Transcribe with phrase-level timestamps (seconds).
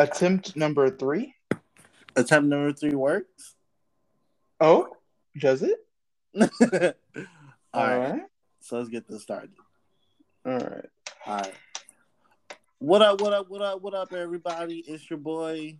[0.00, 1.34] Attempt number three.
[2.16, 3.54] Attempt number three works.
[4.58, 4.88] Oh,
[5.38, 5.76] does it?
[6.34, 6.48] All
[7.74, 8.10] All right.
[8.12, 8.22] right.
[8.60, 9.50] So let's get this started.
[10.46, 10.86] All right.
[11.26, 11.54] All right.
[12.78, 14.78] What up, what up, what up, what up, everybody?
[14.78, 15.76] It's your boy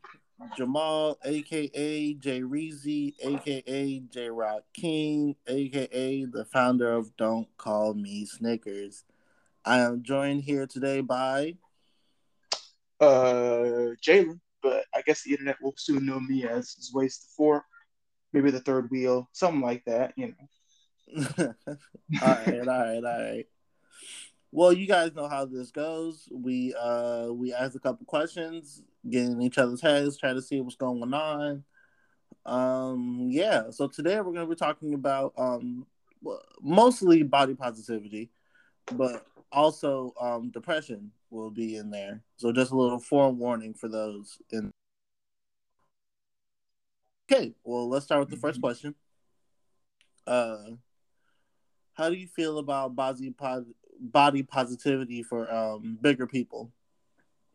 [0.54, 8.26] Jamal, aka J Reezy, aka J Rock King, aka the founder of Don't Call Me
[8.26, 9.02] Snickers.
[9.64, 11.54] I am joined here today by
[13.00, 17.64] Uh, Jalen, but I guess the internet will soon know me as Zwace the Four,
[18.32, 20.12] maybe the third wheel, something like that.
[20.16, 20.46] You know.
[21.38, 21.54] all
[22.22, 23.46] right, all right, all right.
[24.52, 26.28] Well, you guys know how this goes.
[26.32, 30.60] We uh we ask a couple questions, get in each other's heads, try to see
[30.60, 31.64] what's going on.
[32.44, 33.70] Um, yeah.
[33.70, 35.86] So today we're gonna be talking about um
[36.60, 38.30] mostly body positivity,
[38.92, 42.22] but also um depression will be in there.
[42.36, 44.38] So just a little forewarning for those.
[44.50, 44.70] In
[47.30, 48.94] okay, well let's start with the first question.
[50.26, 50.58] Uh,
[51.94, 53.64] how do you feel about body pos-
[53.98, 56.70] body positivity for um bigger people?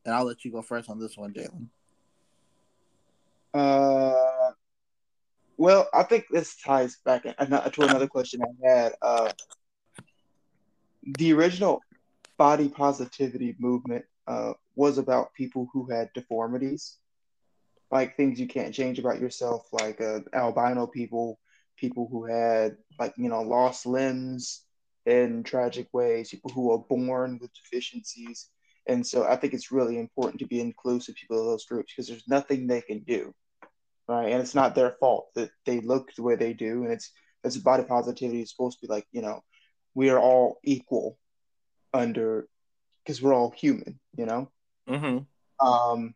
[0.06, 1.68] And I'll let you go first on this one, Jalen.
[3.56, 4.52] Uh,
[5.58, 8.94] well, I think this ties back in, to another question I had.
[9.02, 9.32] Uh,
[11.18, 11.82] the original
[12.38, 16.97] body positivity movement uh, was about people who had deformities,
[17.91, 21.39] like things you can't change about yourself, like uh, albino people,
[21.78, 24.63] people who had like you know lost limbs
[25.06, 28.50] in tragic ways, people who are born with deficiencies.
[28.88, 32.08] And so I think it's really important to be inclusive people of those groups because
[32.08, 33.33] there's nothing they can do
[34.08, 34.31] right?
[34.31, 36.83] And it's not their fault that they look the way they do.
[36.83, 37.11] And it's
[37.44, 39.44] it's body positivity is supposed to be like, you know,
[39.94, 41.17] we are all equal
[41.96, 42.48] under
[43.04, 44.50] because we're all human, you know.
[44.90, 45.66] Mm-hmm.
[45.66, 46.14] Um,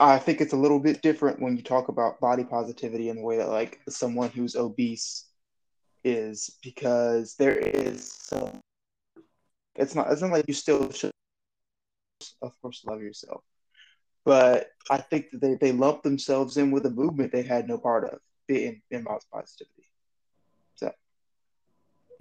[0.00, 3.22] I think it's a little bit different when you talk about body positivity in the
[3.22, 5.26] way that like someone who's obese
[6.04, 8.60] is because there is some.
[9.76, 10.10] It's not.
[10.10, 11.10] It's not like you still should,
[12.42, 13.42] of course, love yourself
[14.28, 17.78] but I think that they, they lumped themselves in with a movement they had no
[17.78, 19.88] part of in, in body positivity.
[20.74, 20.92] So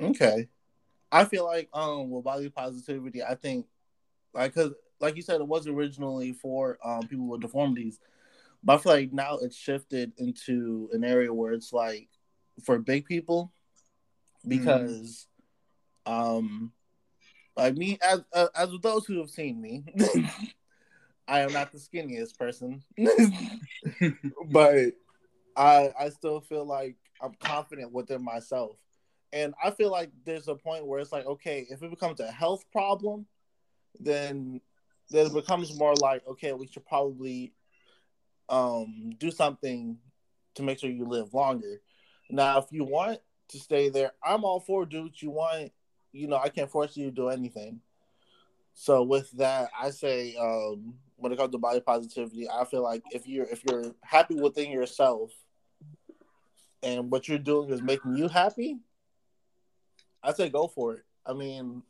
[0.01, 0.47] Okay.
[1.11, 3.65] I feel like um with body positivity, I think
[4.33, 7.99] like cause like you said, it was originally for um people with deformities,
[8.63, 12.09] but I feel like now it's shifted into an area where it's like
[12.63, 13.51] for big people
[14.47, 15.27] because
[16.05, 16.71] um
[17.55, 19.83] like me as uh, as with those who have seen me
[21.27, 22.83] I am not the skinniest person,
[24.49, 24.93] but
[25.55, 28.77] I I still feel like I'm confident within myself,
[29.33, 32.31] and I feel like there's a point where it's like, okay, if it becomes a
[32.31, 33.25] health problem,
[33.99, 34.61] then
[35.09, 37.53] then it becomes more like, okay, we should probably
[38.49, 39.97] um do something
[40.55, 41.81] to make sure you live longer.
[42.29, 45.71] Now, if you want to stay there, I'm all for do what you want.
[46.11, 47.81] You know, I can't force you to do anything.
[48.73, 53.03] So with that, I say um, when it comes to body positivity, I feel like
[53.11, 55.31] if you're if you're happy within yourself
[56.83, 58.77] and what you're doing is making you happy,
[60.23, 61.05] I say go for it.
[61.25, 61.83] I mean,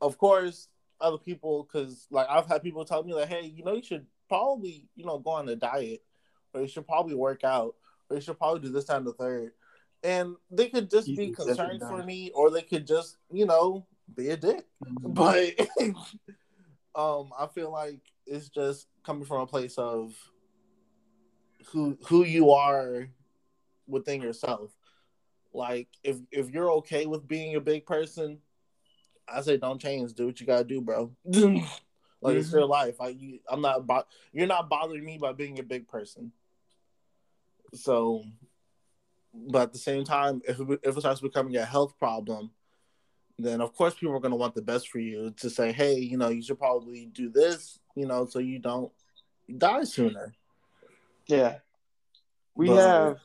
[0.00, 0.68] of course,
[1.00, 4.06] other people because like I've had people tell me like, hey, you know, you should
[4.28, 6.02] probably you know go on a diet,
[6.54, 7.74] or you should probably work out,
[8.08, 9.52] or you should probably do this time the third,
[10.02, 13.86] and they could just You be concerned for me, or they could just you know
[14.14, 14.64] be a dick.
[15.02, 15.54] But
[16.94, 20.14] um, I feel like it's just coming from a place of
[21.68, 23.08] who who you are
[23.86, 24.75] within yourself.
[25.56, 28.38] Like if if you're okay with being a big person,
[29.26, 30.12] I say don't change.
[30.12, 31.10] Do what you gotta do, bro.
[31.24, 31.36] like
[32.36, 32.56] it's mm-hmm.
[32.56, 33.00] your life.
[33.00, 33.86] I you, I'm not.
[33.86, 36.30] Bo- you're not bothering me by being a big person.
[37.74, 38.22] So,
[39.34, 42.50] but at the same time, if it, if it starts becoming a health problem,
[43.38, 45.98] then of course people are going to want the best for you to say, hey,
[45.98, 48.92] you know, you should probably do this, you know, so you don't
[49.56, 50.34] die sooner.
[51.26, 51.56] yeah,
[52.54, 53.20] we But- have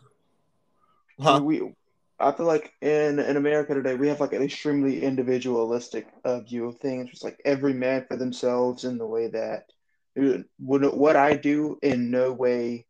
[1.22, 1.40] Huh?
[1.44, 1.74] we.
[2.22, 6.68] I feel like in in America today we have like an extremely individualistic uh, view
[6.68, 7.10] of things.
[7.12, 9.66] It's like every man for themselves in the way that
[10.22, 12.88] uh, what I do in no way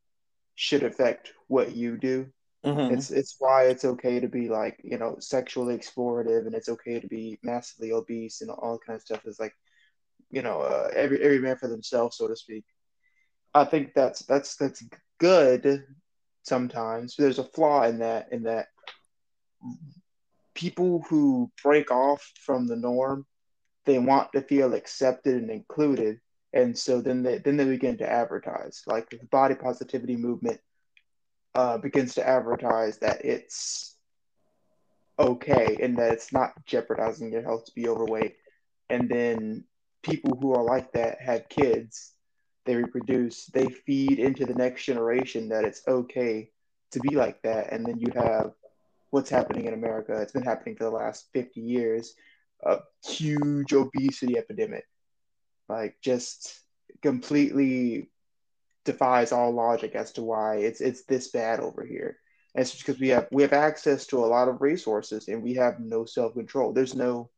[0.55, 2.27] should affect what you do.
[2.63, 2.87] Mhm.
[2.89, 6.99] It's it's why it's okay to be like you know sexually explorative, and it's okay
[6.99, 9.25] to be massively obese and all kind of stuff.
[9.25, 9.53] Is like
[10.31, 12.65] you know uh, every every man for themselves, so to speak.
[13.53, 14.83] I think that's that's that's
[15.19, 15.85] good
[16.43, 17.15] sometimes.
[17.17, 18.67] There's a flaw in that in that
[20.53, 23.25] people who break off from the norm,
[23.85, 26.19] they want to feel accepted and included,
[26.53, 30.59] and so then they then they begin to advertise like the body positivity movement
[31.55, 33.97] uh, begins to advertise that it's
[35.19, 38.35] okay and that it's not jeopardizing your health to be overweight.
[38.89, 39.63] And then
[40.03, 42.13] people who are like that have kids
[42.65, 46.49] they reproduce they feed into the next generation that it's okay
[46.91, 47.71] to be like that.
[47.71, 48.51] And then you have
[49.11, 52.13] what's happening in america it's been happening for the last 50 years
[52.63, 54.85] a huge obesity epidemic
[55.69, 56.59] like just
[57.01, 58.09] completely
[58.83, 62.17] defies all logic as to why it's it's this bad over here.
[62.53, 65.53] And it's because we have we have access to a lot of resources and we
[65.55, 66.73] have no self control.
[66.73, 67.29] There's no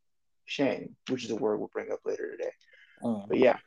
[0.46, 2.52] shame, which is a word we'll bring up later today.
[3.04, 3.28] Mm.
[3.28, 3.58] But yeah.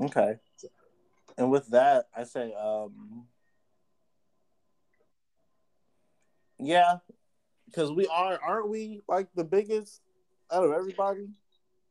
[0.00, 0.36] Okay.
[1.36, 3.26] And with that, I say, um,
[6.60, 6.98] yeah,
[7.66, 10.00] because we are, aren't we like the biggest
[10.52, 11.28] out of everybody?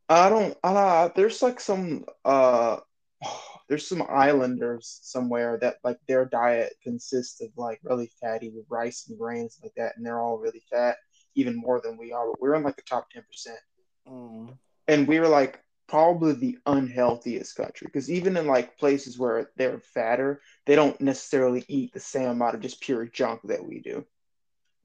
[0.07, 0.57] I don't.
[0.63, 2.06] Uh, there's like some.
[2.25, 2.77] Uh,
[3.69, 9.18] there's some islanders somewhere that like their diet consists of like really fatty rice and
[9.18, 10.98] grains like that, and they're all really fat,
[11.36, 12.27] even more than we are.
[12.27, 13.60] But we're in like the top ten percent,
[14.07, 14.57] mm.
[14.88, 19.80] and we are like probably the unhealthiest country because even in like places where they're
[19.80, 24.06] fatter, they don't necessarily eat the same amount of just pure junk that we do.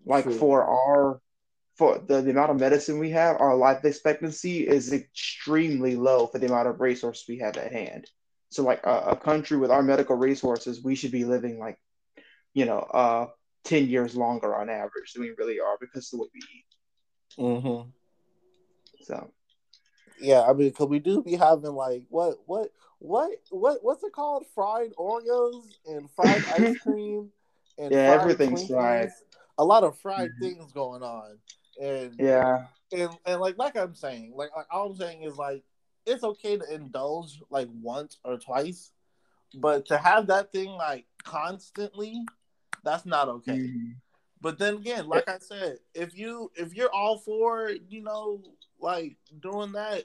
[0.04, 0.34] Like True.
[0.34, 1.20] for our
[1.76, 6.38] for the, the amount of medicine we have, our life expectancy is extremely low for
[6.38, 8.08] the amount of resources we have at hand.
[8.50, 11.76] So, like a, a country with our medical resources, we should be living like,
[12.52, 13.26] you know, uh,
[13.64, 16.64] 10 years longer on average than we really are because of the way we eat.
[17.38, 17.90] Mm-hmm.
[19.02, 19.30] So,
[20.20, 24.12] yeah, I mean, because we do be having like, what, what, what, what, what's it
[24.12, 24.44] called?
[24.54, 27.30] Fried Oreos and fried ice cream.
[27.76, 29.10] And yeah, everything's fried.
[29.58, 30.42] A lot of fried mm-hmm.
[30.42, 31.38] things going on.
[31.80, 35.64] And yeah, and and like like I'm saying, like, like all I'm saying is like
[36.06, 38.92] it's okay to indulge like once or twice,
[39.54, 42.24] but to have that thing like constantly,
[42.84, 43.58] that's not okay.
[43.58, 43.90] Mm-hmm.
[44.40, 48.42] But then again, like I said, if you if you're all for you know
[48.78, 50.04] like doing that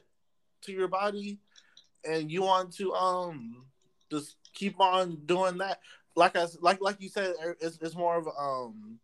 [0.62, 1.40] to your body,
[2.06, 3.66] and you want to um
[4.10, 5.82] just keep on doing that,
[6.16, 9.00] like I like like you said, it's, it's more of um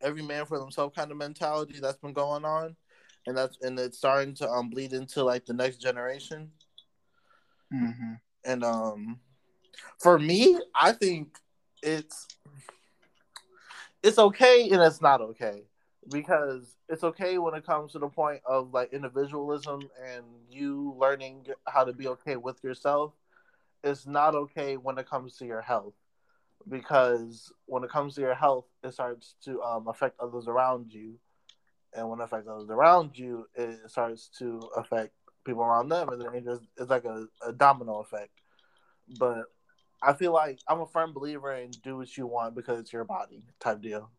[0.00, 2.76] every man for themselves kind of mentality that's been going on,
[3.26, 6.50] and that's and it's starting to um bleed into like the next generation.
[7.72, 8.14] Mm-hmm.
[8.44, 9.20] And um,
[9.98, 11.36] for me, I think
[11.82, 12.26] it's
[14.02, 15.64] it's okay and it's not okay
[16.10, 21.46] because it's okay when it comes to the point of like individualism and you learning
[21.66, 23.12] how to be okay with yourself.
[23.82, 25.94] It's not okay when it comes to your health
[26.68, 31.14] because when it comes to your health, it starts to um, affect others around you,
[31.94, 35.12] and when it affects others around you, it starts to affect
[35.44, 38.30] people around them, and then it just, it's like a, a domino effect.
[39.18, 39.44] But
[40.02, 43.04] I feel like I'm a firm believer in do what you want because it's your
[43.04, 44.10] body type deal.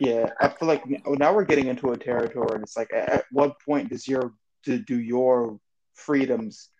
[0.00, 3.60] Yeah, I feel like now we're getting into a territory, and it's like, at what
[3.60, 4.32] point does your
[4.64, 5.58] do, do your
[5.94, 6.70] freedoms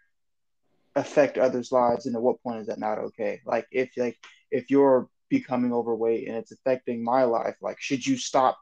[0.96, 3.40] affect others' lives, and at what point is that not okay?
[3.44, 4.18] Like, if like
[4.52, 8.58] if you're becoming overweight and it's affecting my life, like should you stop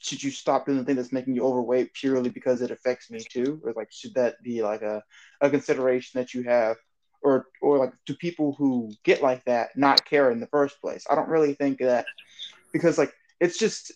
[0.00, 3.18] should you stop doing the thing that's making you overweight purely because it affects me
[3.28, 3.60] too?
[3.64, 5.02] Or like should that be like a,
[5.40, 6.76] a consideration that you have?
[7.22, 11.04] Or or like do people who get like that not care in the first place?
[11.10, 12.06] I don't really think that
[12.72, 13.92] because like it's just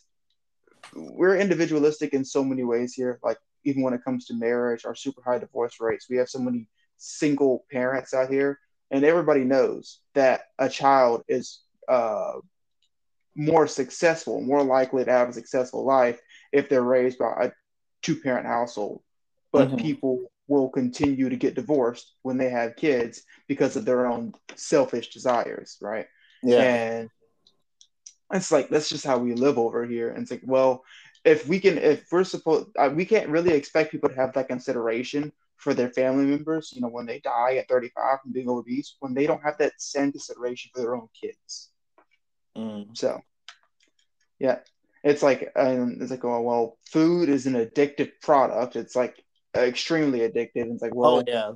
[0.95, 3.21] we're individualistic in so many ways here.
[3.23, 6.41] Like even when it comes to marriage, our super high divorce rates, we have so
[6.41, 6.67] many
[6.97, 8.59] single parents out here
[8.91, 12.33] and everybody knows that a child is uh,
[13.35, 16.21] more successful, more likely to have a successful life
[16.53, 17.51] if they're raised by a
[18.03, 19.03] two parent household.
[19.53, 19.77] But mm-hmm.
[19.77, 25.11] people will continue to get divorced when they have kids because of their own selfish
[25.11, 26.07] desires, right?
[26.43, 26.63] Yeah.
[26.63, 27.11] And
[28.33, 30.11] it's like that's just how we live over here.
[30.11, 30.85] And it's like, well,
[31.25, 34.49] if we can, if we're supposed, uh, we can't really expect people to have that
[34.49, 38.97] consideration for their family members, you know, when they die at 35 from being obese,
[39.01, 41.71] when they don't have that same consideration for their own kids.
[42.57, 42.97] Mm.
[42.97, 43.21] So,
[44.39, 44.61] yeah,
[45.05, 48.75] it's like, um, it's like, oh, well, food is an addictive product.
[48.75, 49.23] It's like
[49.55, 50.73] extremely addictive.
[50.73, 51.53] It's like, well, oh, yeah,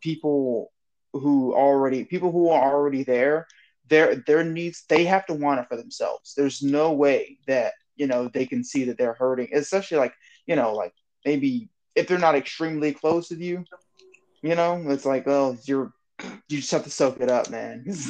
[0.00, 0.72] people
[1.12, 3.46] who already, people who are already there,
[3.88, 6.34] their their needs, they have to want it for themselves.
[6.36, 10.14] There's no way that you know they can see that they're hurting, especially like
[10.46, 10.92] you know, like
[11.24, 13.64] maybe if they're not extremely close with you,
[14.42, 15.92] you know, it's like, oh, you're
[16.48, 17.84] you just have to soak it up, man.
[17.86, 18.00] that's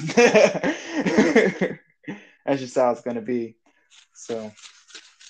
[2.61, 3.57] just how it's gonna be.
[4.15, 4.53] So,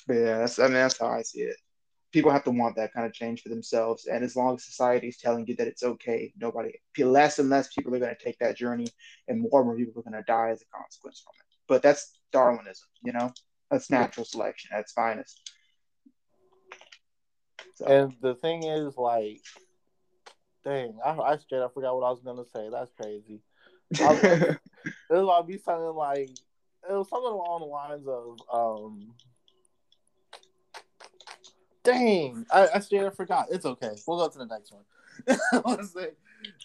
[0.06, 1.56] but yeah, that's I mean that's how I see it.
[2.12, 4.06] people have to want that kind of change for themselves.
[4.06, 7.72] And as long as society is telling you that it's okay, nobody, less and less
[7.72, 8.86] people are going to take that journey,
[9.28, 11.46] and more and more people are going to die as a consequence from it.
[11.66, 13.32] But that's Darwinism, you know.
[13.70, 15.52] That's natural selection at its finest.
[17.78, 17.86] So.
[17.86, 19.40] And the thing is, like,
[20.64, 22.68] dang, I, I straight up forgot what I was gonna say.
[22.70, 23.40] That's crazy.
[24.00, 24.58] Was, it
[25.10, 26.30] was about me something like
[26.88, 29.14] it was something along the lines of um
[31.82, 34.82] dang I, I straight up forgot it's okay we'll go to the next one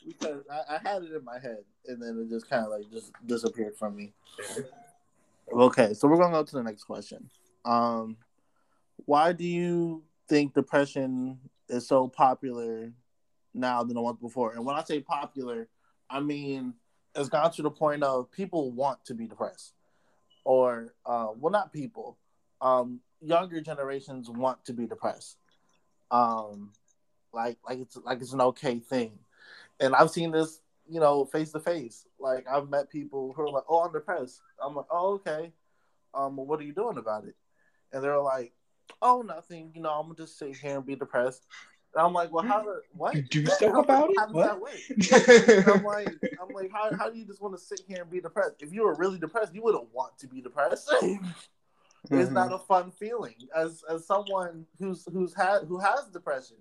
[0.06, 2.92] because I, I, had it in my head and then it just kind of like
[2.92, 4.12] just disappeared from me
[5.52, 7.30] okay so we're gonna go to the next question
[7.64, 8.18] um
[9.06, 10.04] why do you
[10.34, 11.38] think depression
[11.70, 12.92] is so popular
[13.54, 15.68] now than it was before and when i say popular
[16.10, 16.74] i mean
[17.16, 19.74] it's gone to the point of people want to be depressed,
[20.44, 22.18] or uh, well, not people,
[22.62, 25.38] um, younger generations want to be depressed,
[26.12, 26.72] um,
[27.34, 29.20] like like it's like it's an okay thing,
[29.80, 32.06] and I've seen this, you know, face to face.
[32.20, 35.52] Like I've met people who are like, "Oh, I'm depressed." I'm like, "Oh, okay.
[36.14, 37.36] Um, what are you doing about it?"
[37.92, 38.54] And they're like,
[39.02, 39.72] "Oh, nothing.
[39.76, 41.46] You know, I'm gonna just sit here and be depressed."
[41.96, 43.16] And I'm like, well, how do what?
[43.16, 44.18] You do stuff about it?
[44.18, 46.10] How does I'm like,
[46.42, 48.56] I'm like, how, how do you just want to sit here and be depressed?
[48.62, 50.90] If you were really depressed, you wouldn't want to be depressed.
[50.90, 51.28] mm-hmm.
[52.12, 53.36] It's not a fun feeling.
[53.56, 56.58] As as someone who's who's had who has depression,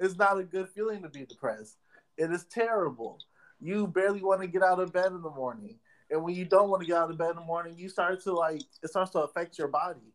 [0.00, 1.76] it's not a good feeling to be depressed.
[2.18, 3.18] It is terrible.
[3.60, 5.78] You barely want to get out of bed in the morning.
[6.10, 8.20] And when you don't want to get out of bed in the morning, you start
[8.24, 10.12] to like it starts to affect your body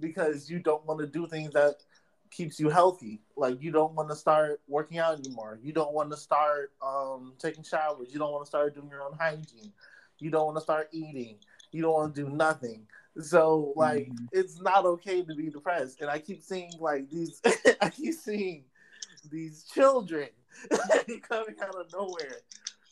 [0.00, 1.76] because you don't want to do things that
[2.30, 3.20] keeps you healthy.
[3.36, 5.58] Like you don't want to start working out anymore.
[5.62, 8.08] You don't want to start um, taking showers.
[8.12, 9.72] You don't want to start doing your own hygiene.
[10.18, 11.36] You don't want to start eating.
[11.72, 12.86] You don't want to do nothing.
[13.20, 14.26] So like mm-hmm.
[14.32, 16.00] it's not okay to be depressed.
[16.00, 17.40] And I keep seeing like these
[17.80, 18.64] I keep seeing
[19.30, 20.28] these children
[21.28, 22.38] coming out of nowhere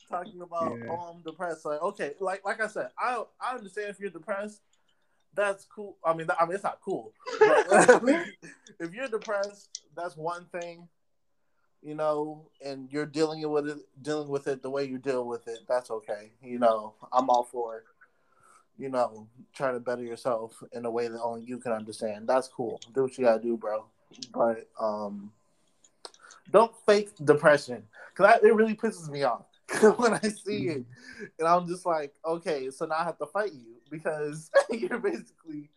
[0.09, 0.91] talking about yeah.
[0.91, 1.65] oh I'm depressed.
[1.65, 4.63] Like okay, like like I said, I I understand if you're depressed
[5.35, 5.97] that's cool.
[6.05, 7.13] I mean, I mean, it's not cool.
[8.81, 10.89] If you're depressed, that's one thing,
[11.83, 15.47] you know, and you're dealing with it, dealing with it the way you deal with
[15.47, 15.61] it.
[15.69, 16.33] That's okay.
[16.43, 17.85] You know, I'm all for.
[18.77, 22.29] You know, trying to better yourself in a way that only you can understand.
[22.29, 22.81] That's cool.
[22.93, 23.85] Do what you gotta do, bro.
[24.33, 25.31] But um,
[26.51, 29.47] don't fake depression because it really pisses me off.
[29.97, 31.25] when I see it, mm-hmm.
[31.39, 35.71] and I'm just like, okay, so now I have to fight you because you're basically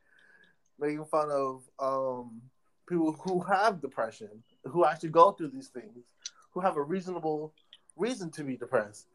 [0.80, 2.42] making fun of um,
[2.88, 4.30] people who have depression,
[4.66, 6.06] who actually go through these things,
[6.52, 7.54] who have a reasonable
[7.96, 9.08] reason to be depressed,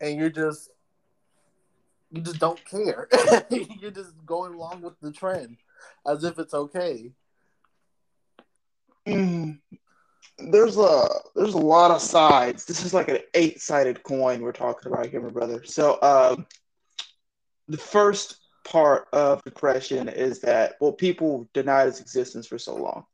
[0.00, 0.70] and you're just
[2.10, 3.06] you just don't care.
[3.50, 5.58] you're just going along with the trend
[6.06, 7.10] as if it's okay.
[9.06, 9.58] Mm,
[10.38, 12.64] there's a there's a lot of sides.
[12.64, 15.62] This is like an eight sided coin we're talking about here, my brother.
[15.64, 16.46] So um,
[17.68, 23.04] the first part of depression is that well, people denied its existence for so long.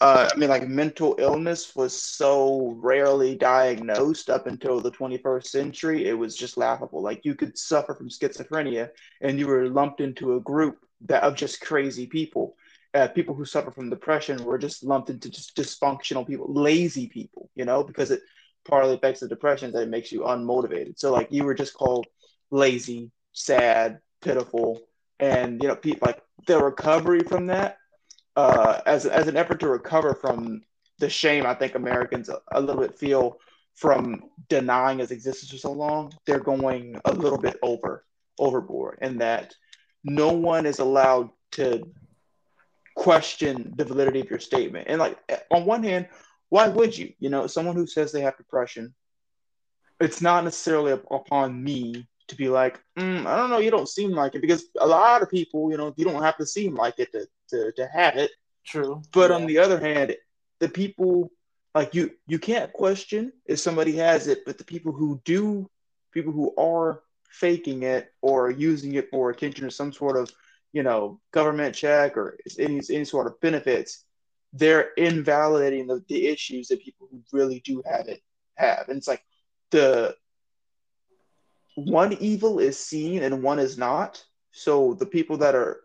[0.00, 6.06] Uh, I mean, like mental illness was so rarely diagnosed up until the 21st century.
[6.06, 7.02] It was just laughable.
[7.02, 11.36] Like you could suffer from schizophrenia, and you were lumped into a group that of
[11.36, 12.56] just crazy people
[12.94, 17.50] uh, people who suffer from depression were just lumped into just dysfunctional people, lazy people,
[17.56, 18.20] you know, because it
[18.66, 20.98] partly affects the depression that it makes you unmotivated.
[20.98, 22.06] So like you were just called
[22.50, 24.80] lazy, sad, pitiful,
[25.20, 27.76] and you know, like the recovery from that,
[28.36, 30.62] uh, as as an effort to recover from
[30.98, 33.38] the shame I think Americans a, a little bit feel
[33.74, 38.04] from denying its existence for so long, they're going a little bit over
[38.38, 39.54] overboard, and that
[40.04, 41.82] no one is allowed to
[42.96, 44.86] question the validity of your statement.
[44.88, 45.18] And like
[45.50, 46.08] on one hand,
[46.48, 47.12] why would you?
[47.18, 48.94] You know, someone who says they have depression,
[50.00, 54.10] it's not necessarily upon me to be like, mm, I don't know, you don't seem
[54.10, 56.98] like it because a lot of people, you know, you don't have to seem like
[56.98, 58.30] it to to, to have it.
[58.64, 59.02] True.
[59.12, 59.36] But yeah.
[59.36, 60.16] on the other hand,
[60.60, 61.30] the people
[61.74, 65.68] like you you can't question if somebody has it, but the people who do,
[66.12, 70.30] people who are faking it or using it for attention or some sort of
[70.74, 74.04] you know, government check or any, any sort of benefits,
[74.52, 78.20] they're invalidating the, the issues that people who really do have it
[78.56, 78.88] have.
[78.88, 79.22] And it's like
[79.70, 80.16] the
[81.74, 84.24] one evil is seen and one is not.
[84.52, 85.80] So the people that are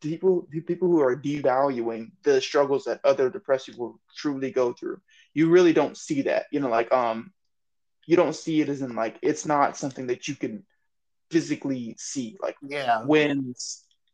[0.00, 5.00] people people who are devaluing the struggles that other depressed people truly go through,
[5.34, 6.46] you really don't see that.
[6.50, 7.32] You know, like um
[8.06, 10.64] you don't see it as in like it's not something that you can
[11.30, 12.36] physically see.
[12.42, 13.54] Like yeah, when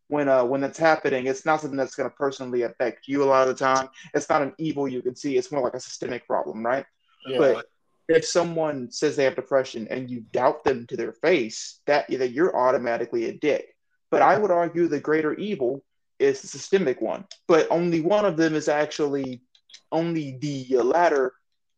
[0.08, 3.26] when uh when that's happening, it's not something that's going to personally affect you a
[3.26, 3.88] lot of the time.
[4.12, 5.36] It's not an evil you can see.
[5.36, 6.84] It's more like a systemic problem, right?
[7.26, 7.38] Yeah.
[7.38, 7.66] But
[8.08, 12.32] if someone says they have depression and you doubt them to their face, that that
[12.32, 13.74] you're automatically a dick.
[14.10, 15.82] But I would argue the greater evil
[16.18, 17.24] is the systemic one.
[17.48, 19.42] But only one of them is actually
[19.90, 21.32] only the latter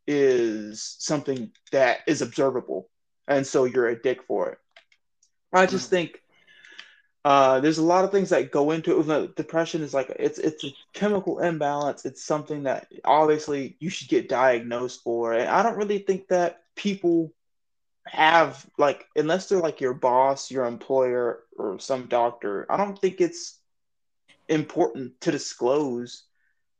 [0.06, 2.88] is something that is observable,
[3.26, 4.59] and so you're a dick for it.
[5.52, 5.97] I just hmm.
[5.97, 6.23] think
[7.26, 9.35] uh, there's a lot of things that go into it.
[9.35, 12.04] Depression is like it's it's a chemical imbalance.
[12.04, 16.62] It's something that obviously you should get diagnosed for, and I don't really think that
[16.76, 17.33] people
[18.06, 22.64] have like unless they're like your boss, your employer, or some doctor.
[22.71, 23.59] I don't think it's
[24.49, 26.26] important to disclose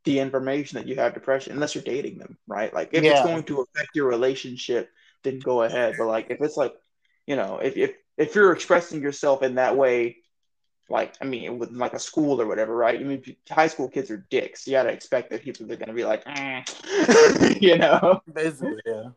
[0.05, 2.73] the information that you have depression unless you're dating them, right?
[2.73, 3.11] Like if yeah.
[3.11, 4.91] it's going to affect your relationship,
[5.23, 5.95] then go ahead.
[5.97, 6.73] But like if it's like,
[7.25, 10.19] you know, if if if you're expressing yourself in that way
[10.89, 12.99] like I mean, with like a school or whatever, right?
[12.99, 14.67] I mean, high school kids are dicks.
[14.67, 16.63] You gotta expect that people are gonna be like, eh.
[17.61, 19.09] you know, basically, yeah,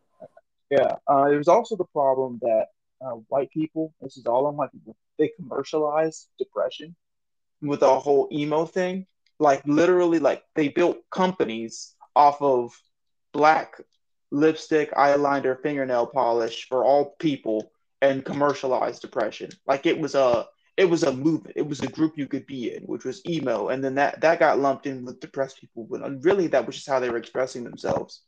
[0.69, 0.95] yeah.
[1.07, 2.67] Uh, there's also the problem that
[3.01, 6.95] uh, white people, this is all on white people, they commercialize depression
[7.61, 9.05] with the whole emo thing.
[9.39, 12.77] Like literally, like they built companies off of
[13.31, 13.75] black
[14.31, 19.49] lipstick, eyeliner, fingernail polish for all people, and commercialized depression.
[19.65, 20.47] Like it was a
[20.81, 21.55] it was a movement.
[21.55, 24.39] It was a group you could be in, which was emo, and then that that
[24.39, 25.85] got lumped in with depressed people.
[25.87, 28.23] But really, that was just how they were expressing themselves.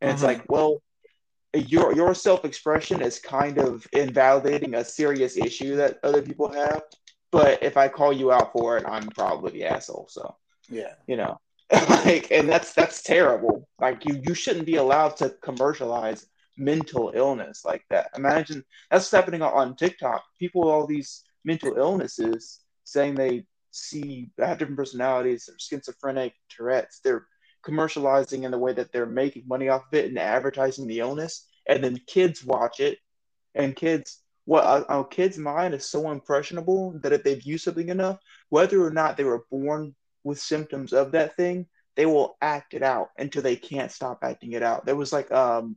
[0.00, 0.32] And it's uh-huh.
[0.32, 0.82] like, well,
[1.52, 6.80] your your self expression is kind of invalidating a serious issue that other people have.
[7.30, 10.06] But if I call you out for it, I'm probably the asshole.
[10.08, 10.34] So
[10.70, 11.38] yeah, you know,
[11.90, 13.68] like, and that's that's terrible.
[13.78, 16.26] Like you you shouldn't be allowed to commercialize
[16.56, 18.08] mental illness like that.
[18.16, 20.24] Imagine that's happening on TikTok.
[20.38, 27.00] People, all these mental illnesses, saying they see have different personalities, or schizophrenic, Tourette's.
[27.02, 27.26] They're
[27.64, 31.46] commercializing in the way that they're making money off of it and advertising the illness,
[31.68, 32.98] and then kids watch it,
[33.54, 34.20] and kids.
[34.46, 38.84] What well, a kid's mind is so impressionable that if they view something enough, whether
[38.84, 43.10] or not they were born with symptoms of that thing, they will act it out
[43.18, 44.86] until they can't stop acting it out.
[44.86, 45.76] There was like um,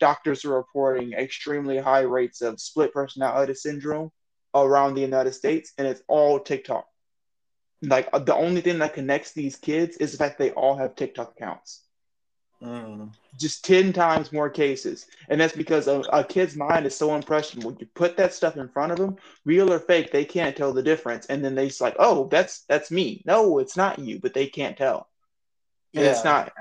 [0.00, 4.10] doctors are reporting extremely high rates of split personality syndrome
[4.54, 6.86] around the United States, and it's all TikTok.
[7.82, 10.96] Like uh, the only thing that connects these kids is the fact they all have
[10.96, 11.82] TikTok accounts.
[12.62, 13.10] Mm.
[13.38, 15.06] Just 10 times more cases.
[15.30, 17.74] And that's because a, a, kid's mind is so impressionable.
[17.80, 20.82] You put that stuff in front of them, real or fake, they can't tell the
[20.82, 21.24] difference.
[21.26, 23.22] And then they just like, oh, that's that's me.
[23.24, 25.08] No, it's not you, but they can't tell.
[25.94, 26.10] And yeah.
[26.10, 26.52] it's not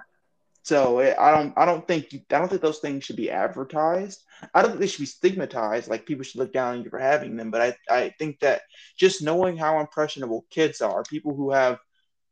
[0.70, 4.24] so it, I don't I don't think I don't think those things should be advertised.
[4.54, 5.90] I don't think they should be stigmatized.
[5.90, 7.50] Like people should look down on you for having them.
[7.50, 8.62] But I, I think that
[8.96, 11.80] just knowing how impressionable kids are, people who have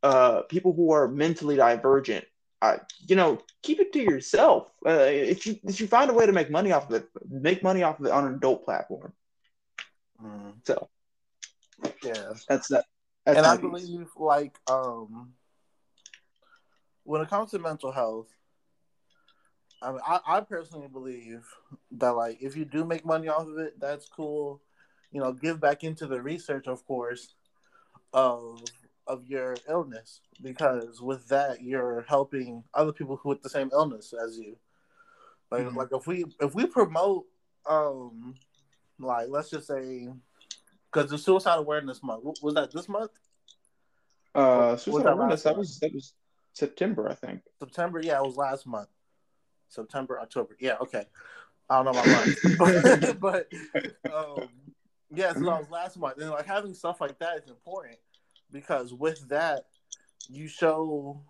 [0.04, 2.24] uh people who are mentally divergent,
[2.62, 2.76] uh,
[3.08, 4.70] you know, keep it to yourself.
[4.86, 7.64] Uh, if you if you find a way to make money off of it, make
[7.64, 9.12] money off of it on an adult platform.
[10.22, 10.52] Mm.
[10.64, 10.88] So
[12.04, 12.84] yeah, that's that.
[13.26, 15.32] That's and I believe like um
[17.08, 18.28] when it comes to mental health,
[19.80, 21.42] I mean, I, I personally believe
[21.92, 24.60] that like if you do make money off of it, that's cool.
[25.10, 27.34] You know, give back into the research, of course,
[28.12, 28.62] of
[29.06, 34.12] of your illness because with that you're helping other people who with the same illness
[34.12, 34.58] as you.
[35.50, 35.78] Like mm-hmm.
[35.78, 37.24] like if we if we promote
[37.66, 38.34] um
[38.98, 40.08] like let's just say
[40.92, 43.12] because the suicide awareness month was that this month?
[44.34, 46.12] Uh, suicide awareness that was that was
[46.58, 47.42] September, I think.
[47.60, 48.88] September, yeah, it was last month.
[49.68, 50.56] September, October.
[50.58, 51.04] Yeah, okay.
[51.70, 52.06] I don't know my
[52.58, 53.52] month, but,
[54.12, 54.48] um,
[55.14, 57.98] yeah, so that was last month, and like having stuff like that is important
[58.50, 59.66] because with that,
[60.28, 61.20] you show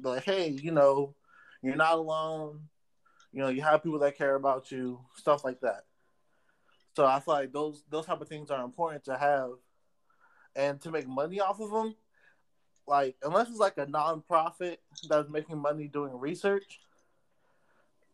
[0.00, 1.14] like, hey, you know,
[1.62, 2.60] you're not alone.
[3.32, 5.84] You know, you have people that care about you, stuff like that.
[6.94, 9.50] So I feel like those those type of things are important to have,
[10.54, 11.96] and to make money off of them
[12.92, 14.76] like unless it's like a nonprofit
[15.08, 16.78] that's making money doing research,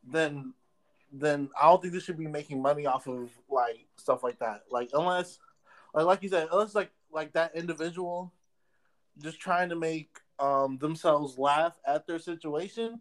[0.08, 0.54] then
[1.12, 4.62] then I don't think they should be making money off of like stuff like that.
[4.70, 5.40] Like unless
[5.92, 8.32] like like you said, unless like like that individual
[9.20, 13.00] just trying to make um themselves laugh at their situation,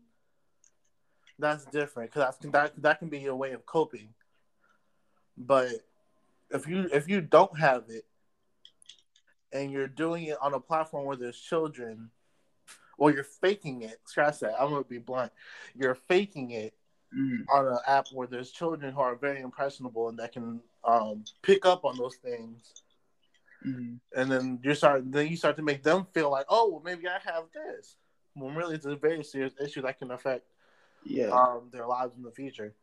[1.38, 4.16] that's different because that that can be a way of coping.
[5.38, 5.74] But
[6.50, 8.06] if you if you don't have it
[9.54, 12.10] and you're doing it on a platform where there's children,
[12.98, 14.00] or you're faking it.
[14.06, 14.60] Scratch that.
[14.60, 15.32] I'm gonna be blunt.
[15.76, 16.74] You're faking it
[17.16, 17.46] mm.
[17.54, 21.66] on an app where there's children who are very impressionable and that can um, pick
[21.66, 22.74] up on those things.
[23.66, 23.96] mm-hmm.
[24.16, 27.08] and then you start then you start to make them feel like, oh, well, maybe
[27.08, 27.96] I have this.
[28.34, 30.46] When really, it's a very serious issue that can affect
[31.04, 32.74] yeah um, their lives in the future.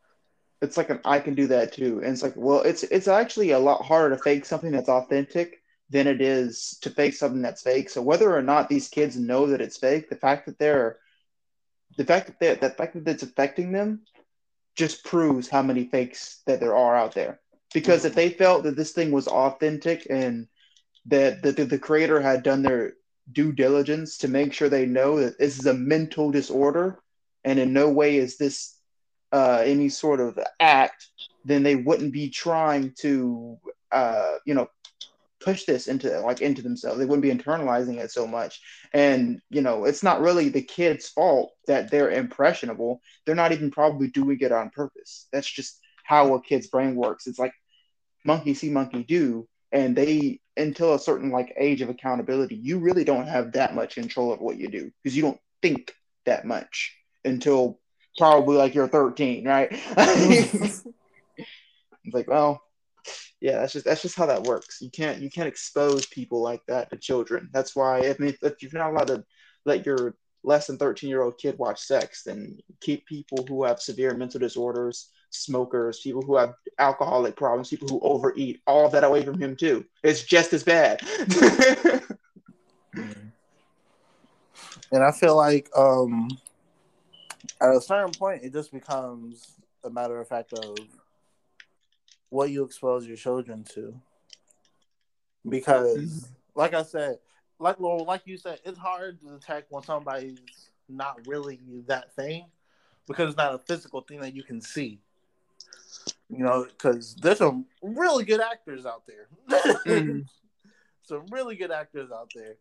[0.61, 3.51] It's like an I can do that too, and it's like, well, it's it's actually
[3.51, 7.61] a lot harder to fake something that's authentic than it is to fake something that's
[7.61, 7.89] fake.
[7.89, 10.97] So whether or not these kids know that it's fake, the fact that they're
[11.97, 14.01] the fact that they, the fact that it's affecting them
[14.75, 17.39] just proves how many fakes that there are out there.
[17.73, 20.47] Because if they felt that this thing was authentic and
[21.05, 22.93] that the, the, the creator had done their
[23.31, 26.99] due diligence to make sure they know that this is a mental disorder
[27.43, 28.77] and in no way is this
[29.31, 31.07] uh, any sort of act,
[31.43, 33.57] then they wouldn't be trying to,
[33.91, 34.67] uh, you know,
[35.45, 36.97] push this into like into themselves.
[36.97, 38.59] They wouldn't be internalizing it so much.
[38.93, 42.99] And you know, it's not really the kid's fault that they're impressionable.
[43.25, 45.27] They're not even probably doing it on purpose.
[45.31, 47.27] That's just how a kid's brain works.
[47.27, 47.53] It's like
[48.25, 49.47] monkey see, monkey do.
[49.71, 53.95] And they until a certain like age of accountability, you really don't have that much
[53.95, 55.93] control of what you do because you don't think
[56.25, 57.79] that much until
[58.17, 59.67] probably like you're 13, right?
[59.97, 60.83] it's
[62.13, 62.64] like, well,
[63.41, 64.81] yeah, that's just that's just how that works.
[64.81, 67.49] You can't you can't expose people like that to children.
[67.53, 69.23] That's why I mean, if you're not allowed to
[69.65, 73.81] let your less than 13 year old kid watch sex, then keep people who have
[73.81, 79.03] severe mental disorders, smokers, people who have alcoholic problems, people who overeat, all of that
[79.03, 79.85] away from him too.
[80.03, 81.01] It's just as bad.
[84.91, 86.29] and I feel like um,
[87.61, 89.51] at a certain point, it just becomes
[89.83, 90.77] a matter of fact of
[92.29, 93.99] what you expose your children to.
[95.47, 96.59] Because, mm-hmm.
[96.59, 97.19] like I said,
[97.59, 100.39] like well, like you said, it's hard to detect when somebody's
[100.89, 102.45] not really that thing
[103.07, 104.99] because it's not a physical thing that you can see.
[106.29, 109.27] You know, because there's some really good actors out there.
[109.85, 110.21] mm-hmm.
[111.03, 112.55] Some really good actors out there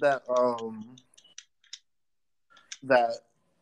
[0.00, 0.94] that um
[2.82, 3.12] that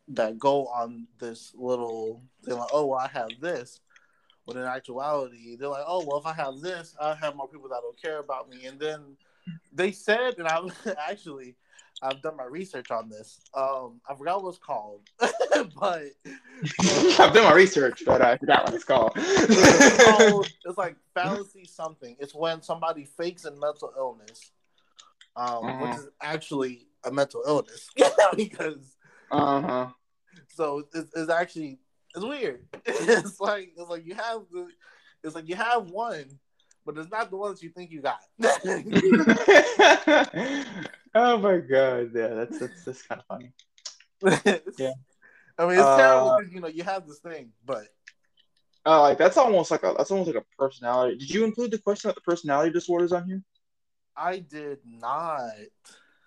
[0.08, 3.80] that go on this little they're like, oh well, I have this,
[4.46, 7.68] but in actuality, they're like, oh, well, if I have this, I have more people
[7.68, 8.66] that don't care about me.
[8.66, 9.16] And then
[9.72, 10.70] they said, and I'm
[11.08, 11.56] actually,
[12.02, 13.40] I've done my research on this.
[13.54, 15.32] Um, I forgot what it's called, but
[17.18, 19.12] I've done my research, but I forgot what it's called.
[19.16, 22.16] it's, called it's like fallacy something.
[22.18, 24.50] It's when somebody fakes a mental illness,
[25.36, 25.86] um, uh-huh.
[25.86, 27.88] which is actually a mental illness
[28.36, 28.96] because.
[29.30, 29.86] Uh huh.
[30.48, 31.78] So it's, it's actually
[32.14, 32.64] it's weird.
[32.86, 34.68] it's like it's like you have the
[35.22, 36.26] it's like you have one,
[36.84, 38.20] but it's not the one that you think you got.
[41.14, 43.52] oh my god, yeah, that's that's, that's kind of funny.
[44.78, 44.92] yeah,
[45.58, 47.86] I mean it's uh, terrible because you know you have this thing, but
[48.86, 51.16] uh, like that's almost like a that's almost like a personality.
[51.16, 53.42] Did you include the question about the personality disorders on here?
[54.16, 55.52] I did not.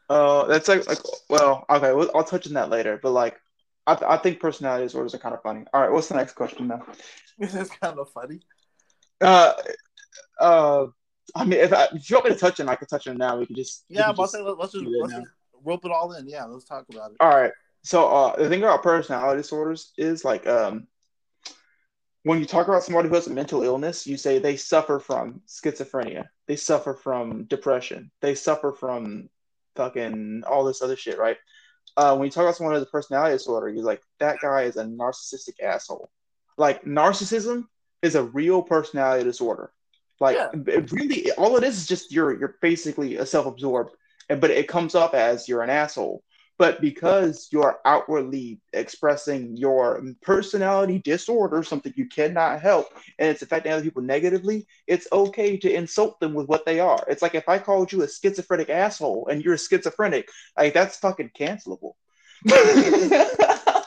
[0.10, 3.00] Uh, that's like like well, okay, I'll touch on that later.
[3.02, 3.40] But like,
[3.88, 5.64] I, th- I think personality disorders are kind of funny.
[5.74, 6.86] All right, what's the next question now?
[7.40, 8.40] This is kind of funny.
[9.22, 9.54] Uh,
[10.40, 10.88] uh,
[11.36, 13.16] I mean, if, I, if you want me to touch it, I can touch it
[13.16, 13.38] now.
[13.38, 15.30] We can just yeah, but say, let's just, let's just
[15.64, 16.28] rope it all in.
[16.28, 17.18] Yeah, let's talk about it.
[17.20, 17.52] All right.
[17.84, 20.88] So uh, the thing about personality disorders is like um,
[22.24, 25.42] when you talk about somebody who has a mental illness, you say they suffer from
[25.48, 29.30] schizophrenia, they suffer from depression, they suffer from
[29.76, 31.38] fucking all this other shit, right?
[31.98, 34.64] Uh, when you talk about someone who has a personality disorder, you're like, that guy
[34.64, 36.10] is a narcissistic asshole.
[36.58, 37.66] Like, narcissism
[38.04, 39.72] is a real personality disorder.
[40.20, 40.50] Like, yeah.
[40.68, 43.96] it really, all it is is just you're you're basically a self-absorbed,
[44.30, 46.24] but it comes up as you're an asshole.
[46.58, 52.88] But because you're outwardly expressing your personality disorder, something you cannot help,
[53.20, 57.04] and it's affecting other people negatively, it's okay to insult them with what they are.
[57.08, 60.98] It's like if I called you a schizophrenic asshole and you're a schizophrenic, like that's
[60.98, 61.94] fucking cancelable.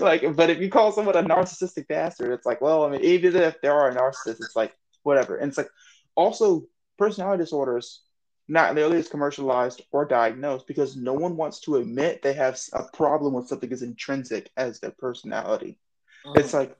[0.00, 3.36] like, but if you call someone a narcissistic bastard, it's like, well, I mean, even
[3.36, 4.72] if there are a narcissist, it's like
[5.04, 5.36] whatever.
[5.36, 5.70] And it's like
[6.16, 6.64] also
[6.98, 8.02] personality disorders
[8.48, 12.84] not nearly as commercialized or diagnosed because no one wants to admit they have a
[12.94, 15.78] problem with something as intrinsic as their personality.
[16.24, 16.38] Mm.
[16.38, 16.74] It's like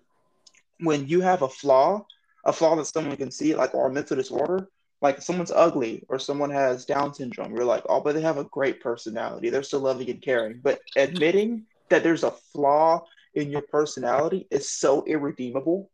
[0.80, 2.06] when you have a flaw,
[2.44, 4.70] a flaw that someone can see, like or a mental disorder,
[5.02, 8.44] like someone's ugly or someone has Down syndrome, you're like, oh, but they have a
[8.44, 9.50] great personality.
[9.50, 10.60] They're so loving and caring.
[10.62, 13.04] But admitting that there's a flaw
[13.34, 15.90] in your personality is so irredeemable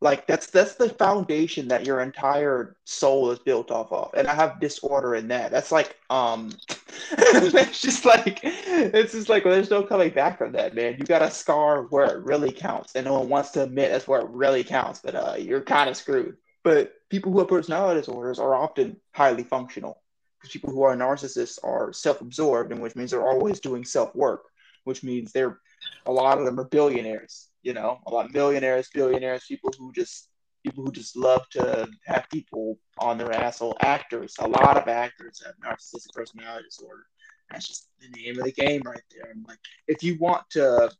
[0.00, 4.34] like that's that's the foundation that your entire soul is built off of and i
[4.34, 6.50] have disorder in that that's like um
[7.18, 11.04] it's just like it's just like well, there's no coming back from that man you
[11.04, 14.20] got a scar where it really counts and no one wants to admit that's where
[14.20, 18.38] it really counts but uh you're kind of screwed But people who have personality disorders
[18.38, 20.02] are often highly functional.
[20.40, 24.42] Because people who are narcissists are self-absorbed, and which means they're always doing self-work,
[24.84, 25.60] which means they're
[26.06, 27.48] a lot of them are billionaires.
[27.66, 30.30] You know, a lot of millionaires, billionaires, people who just
[30.64, 33.76] people who just love to have people on their asshole.
[33.80, 37.06] Actors, a lot of actors have narcissistic personality disorder.
[37.50, 39.32] That's just the name of the game right there.
[39.32, 40.90] And like, if you want to,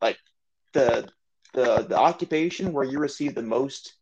[0.00, 0.18] like,
[0.72, 1.08] the
[1.52, 3.94] the the occupation where you receive the most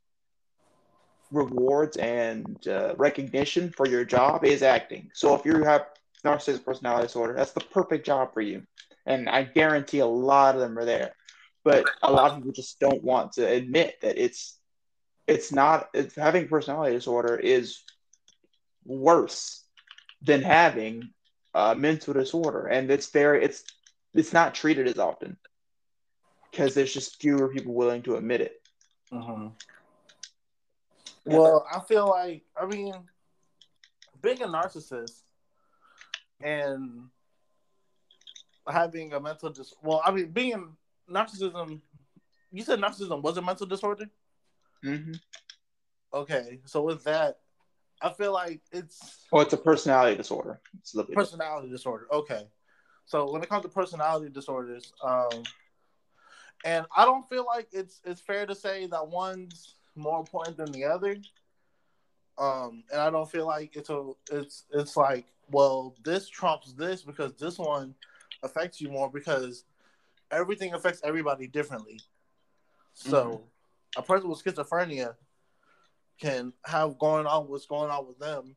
[1.30, 5.08] rewards and uh, recognition for your job is acting.
[5.14, 5.86] So if you have
[6.26, 8.64] narcissistic personality disorder, that's the perfect job for you.
[9.06, 11.12] And I guarantee a lot of them are there.
[11.66, 14.60] But a lot of people just don't want to admit that it's
[15.26, 17.82] it's not it's having personality disorder is
[18.84, 19.64] worse
[20.22, 21.10] than having
[21.54, 22.68] a mental disorder.
[22.68, 23.64] And it's very it's
[24.14, 25.36] it's not treated as often
[26.52, 28.62] because there's just fewer people willing to admit it.
[29.10, 29.48] Uh-huh.
[31.24, 32.92] well i feel like i mean
[34.20, 35.22] being a narcissist
[36.40, 37.04] and
[38.68, 40.76] having a mental dis well i mean being
[41.10, 41.80] narcissism
[42.52, 44.08] you said narcissism was a mental disorder
[44.84, 45.12] Mm-hmm.
[46.14, 47.38] Okay, so with that,
[48.00, 49.26] I feel like it's.
[49.32, 50.60] Oh, it's a personality disorder.
[50.78, 52.06] It's a personality disorder.
[52.12, 52.46] Okay,
[53.04, 55.42] so when it comes to personality disorders, um,
[56.64, 60.72] and I don't feel like it's it's fair to say that one's more important than
[60.72, 61.16] the other.
[62.38, 67.02] Um, and I don't feel like it's a it's it's like well this trumps this
[67.02, 67.94] because this one
[68.42, 69.64] affects you more because
[70.30, 72.00] everything affects everybody differently.
[72.94, 73.24] So.
[73.24, 73.44] Mm-hmm
[73.96, 75.14] a person with schizophrenia
[76.20, 78.56] can have going on what's going on with them,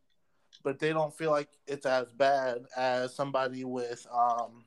[0.64, 4.66] but they don't feel like it's as bad as somebody with um,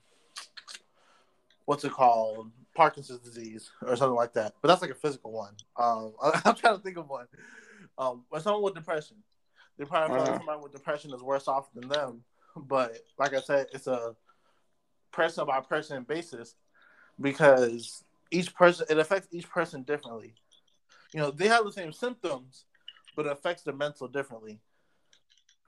[1.65, 4.55] what's it called, Parkinson's disease or something like that.
[4.61, 5.55] But that's like a physical one.
[5.77, 6.12] Um,
[6.45, 7.27] I'm trying to think of one.
[7.99, 9.19] Um, but someone with depression,
[9.79, 10.38] they probably uh-huh.
[10.38, 12.25] somebody with depression is worse off than them.
[12.57, 14.15] But like I said, it's a
[15.12, 16.55] person by person basis
[17.20, 20.35] because each person it affects each person differently
[21.12, 22.64] you know, they have the same symptoms,
[23.14, 24.61] but it affects their mental differently.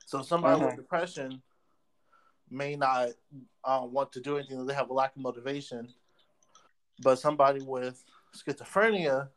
[0.07, 1.43] So somebody with depression
[2.51, 3.09] may not
[3.65, 5.89] uh, want to do anything; they have a lack of motivation.
[7.03, 8.03] But somebody with
[8.35, 9.29] schizophrenia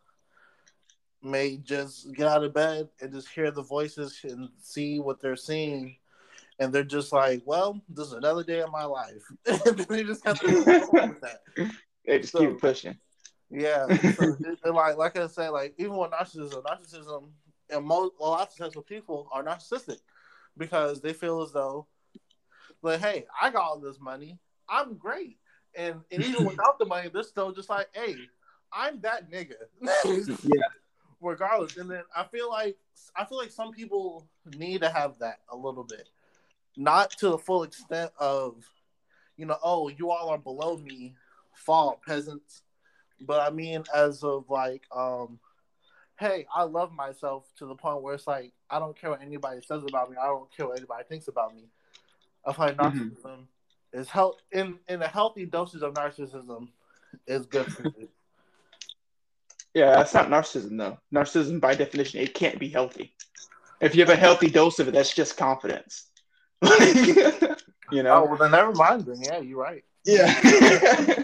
[1.24, 5.36] may just get out of bed and just hear the voices and see what they're
[5.36, 5.98] seeing,
[6.60, 10.26] and they're just like, "Well, this is another day of my life." and they just
[10.26, 10.48] have to
[10.93, 11.41] with that.
[12.08, 12.98] They just so, keep pushing.
[13.50, 17.30] Yeah, so like like I said, like even with narcissism, narcissism
[17.70, 20.00] and most a lot of successful people are narcissistic
[20.58, 21.88] because they feel as though,
[22.82, 25.38] like, hey, I got all this money, I'm great,
[25.76, 28.15] and and even without the money, they're still just like, hey,
[28.72, 29.54] I'm that nigga.
[29.82, 30.62] yeah.
[31.20, 32.78] Regardless, and then I feel like
[33.15, 36.10] I feel like some people need to have that a little bit,
[36.76, 38.56] not to the full extent of,
[39.36, 41.15] you know, oh, you all are below me,
[41.58, 42.62] fall peasants
[43.22, 45.39] but I mean, as of like, um,
[46.20, 49.62] hey, I love myself to the point where it's like I don't care what anybody
[49.62, 50.17] says about me.
[50.22, 51.63] I don't care what anybody thinks about me.
[52.46, 52.98] I find mm-hmm.
[52.98, 54.00] narcissism mm-hmm.
[54.00, 56.70] is health in in a healthy dosage of narcissism
[57.26, 58.10] is good for you.
[59.74, 60.98] Yeah, that's not narcissism though.
[61.13, 63.13] Narcissism, by definition, it can't be healthy.
[63.80, 66.08] If you have a healthy dose of it, that's just confidence.
[66.62, 68.24] you know.
[68.24, 69.06] Oh well, then never mind.
[69.06, 69.84] Then yeah, you're right.
[70.04, 71.24] Yeah.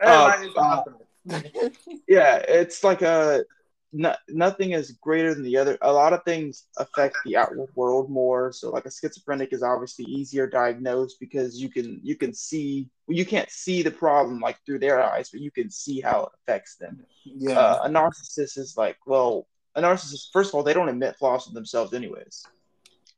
[0.00, 0.82] Everybody uh,
[2.08, 3.44] yeah, it's like a
[3.92, 5.76] no, nothing is greater than the other.
[5.82, 8.52] A lot of things affect the outward world more.
[8.52, 13.16] So, like a schizophrenic is obviously easier diagnosed because you can you can see well,
[13.16, 16.28] you can't see the problem like through their eyes, but you can see how it
[16.42, 17.04] affects them.
[17.24, 21.16] Yeah, uh, a narcissist is like well, a narcissist first of all they don't admit
[21.16, 22.46] flaws in themselves anyways.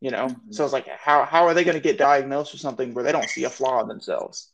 [0.00, 0.52] You know, mm-hmm.
[0.52, 3.12] so it's like how how are they going to get diagnosed with something where they
[3.12, 4.51] don't see a flaw in themselves?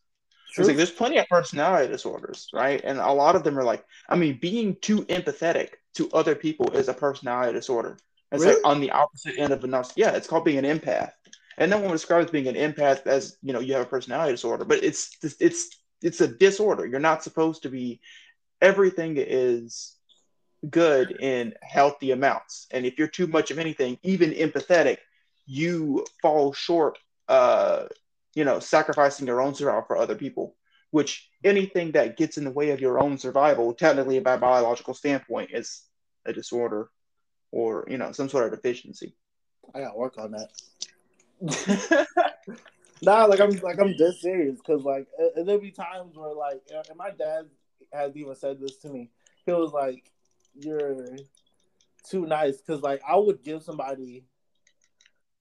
[0.57, 2.81] It's like there's plenty of personality disorders, right?
[2.83, 6.71] And a lot of them are like, I mean, being too empathetic to other people
[6.75, 7.99] is a personality disorder.
[8.33, 8.57] It's really?
[8.57, 9.95] like on the opposite end of a narcissist.
[9.97, 11.13] Yeah, it's called being an empath.
[11.59, 14.65] And no one describes being an empath as you know you have a personality disorder,
[14.65, 16.87] but it's it's it's a disorder.
[16.87, 18.01] You're not supposed to be.
[18.61, 19.97] Everything is
[20.69, 24.99] good in healthy amounts, and if you're too much of anything, even empathetic,
[25.47, 27.85] you fall short uh,
[28.35, 30.55] you know, sacrificing your own survival for other people,
[30.91, 35.51] which anything that gets in the way of your own survival, technically by biological standpoint,
[35.53, 35.83] is
[36.27, 36.91] a disorder
[37.51, 39.15] or, you know, some sort of deficiency.
[39.75, 40.49] I gotta work on that.
[43.03, 46.97] nah, like I'm like I'm dead serious because like there'll be times where like and
[46.97, 47.45] my dad
[47.93, 49.11] has even said this to me.
[49.47, 50.11] He was like,
[50.55, 51.17] "You're
[52.09, 54.25] too nice because like I would give somebody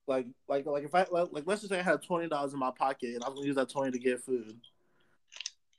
[0.08, 2.60] like like like if I like, like let's just say I had twenty dollars in
[2.60, 4.58] my pocket and I was gonna use that twenty to get food.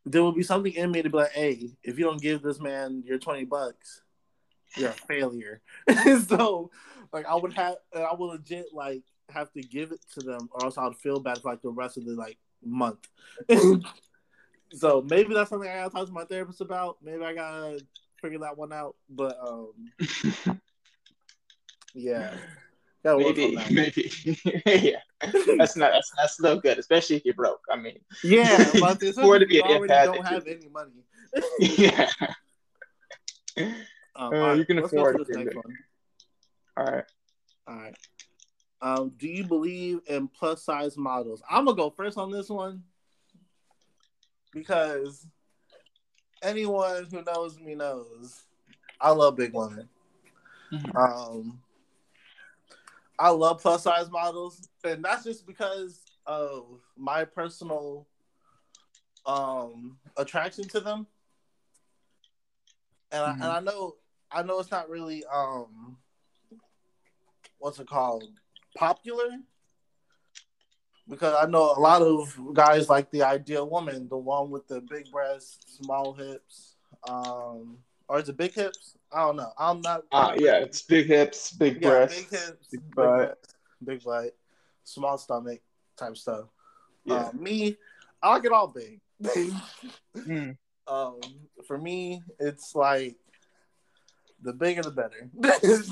[0.04, 2.60] There will be something in me to be like, hey, if you don't give this
[2.60, 4.02] man your twenty bucks,
[4.76, 5.62] you're a failure.
[6.28, 6.70] so
[7.12, 10.64] like I would have I would legit like have to give it to them or
[10.64, 13.08] else I'd feel bad for like the rest of the like month.
[14.72, 16.98] so maybe that's something I gotta talk to my therapist about.
[17.02, 17.80] Maybe I gotta
[18.20, 18.96] figure that one out.
[19.08, 19.72] But um
[21.94, 22.34] yeah.
[23.16, 24.10] Maybe, maybe,
[24.66, 24.98] yeah.
[25.56, 27.60] That's not that's that's no good, especially if you're broke.
[27.70, 31.04] I mean, yeah, but it's to be an already don't have any money.
[31.60, 32.10] yeah.
[34.16, 35.28] Um, uh, you can afford it.
[35.30, 35.76] Next one.
[36.76, 37.04] All right.
[37.66, 37.96] All right.
[38.80, 41.42] Um, do you believe in plus size models?
[41.50, 42.82] I'm gonna go first on this one
[44.52, 45.26] because
[46.42, 48.42] anyone who knows me knows
[49.00, 49.88] I love big women.
[50.72, 50.96] Mm-hmm.
[50.96, 51.60] Um,
[53.18, 58.06] I love plus size models, and that's just because of my personal
[59.26, 61.06] um attraction to them.
[63.10, 63.42] And mm-hmm.
[63.42, 63.96] I, and I know
[64.30, 65.96] I know it's not really um
[67.58, 68.24] what's it called
[68.76, 69.28] popular
[71.08, 74.82] because I know a lot of guys like the ideal woman, the one with the
[74.82, 76.76] big breasts, small hips,
[77.08, 77.78] um,
[78.08, 78.96] or is it big hips?
[79.12, 79.52] I don't know.
[79.58, 80.04] I'm not.
[80.12, 83.38] Uh, yeah, it's big hips, big yeah, breasts, big hips, big butt,
[83.84, 84.36] big, butt,
[84.84, 85.60] small stomach
[85.96, 86.46] type stuff.
[87.04, 87.28] Yeah.
[87.28, 87.76] Um, me,
[88.22, 89.00] I like it all big.
[90.16, 90.56] mm.
[90.86, 91.20] um,
[91.66, 93.16] for me, it's like
[94.42, 95.30] the bigger the better.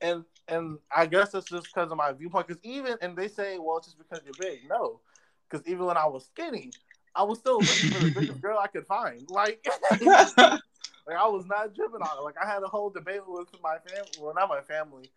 [0.00, 2.48] and and I guess it's just because of my viewpoint.
[2.48, 4.68] Because even and they say, well, it's just because you're big.
[4.68, 5.00] No,
[5.48, 6.72] because even when I was skinny,
[7.14, 9.28] I was still looking for the biggest girl I could find.
[9.28, 9.66] Like,
[10.00, 12.22] like I was not driven on it.
[12.22, 14.10] Like I had a whole debate with my family.
[14.20, 15.10] Well, not my family,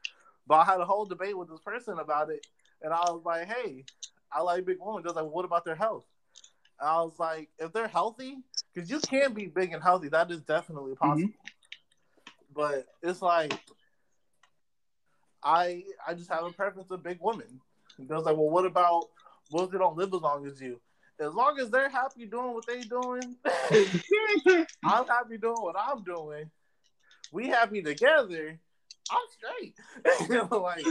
[0.47, 2.45] but I had a whole debate with this person about it.
[2.81, 3.86] And I was like, hey,
[4.31, 5.03] I like big women.
[5.03, 6.05] They're like, what about their health?
[6.79, 8.38] And I was like, if they're healthy,
[8.73, 11.08] because you can be big and healthy, that is definitely mm-hmm.
[11.08, 11.29] possible.
[11.29, 12.53] Mm-hmm.
[12.53, 13.53] But it's like
[15.43, 17.62] I I just have a preference of big women.
[17.97, 19.05] And I was like, well, what about
[19.51, 20.81] what if they don't live as long as you?
[21.19, 23.36] As long as they're happy doing what they're doing,
[24.84, 26.51] I'm happy doing what I'm doing.
[27.32, 28.60] We happy together.
[29.10, 29.75] I'm straight.
[30.51, 30.86] like,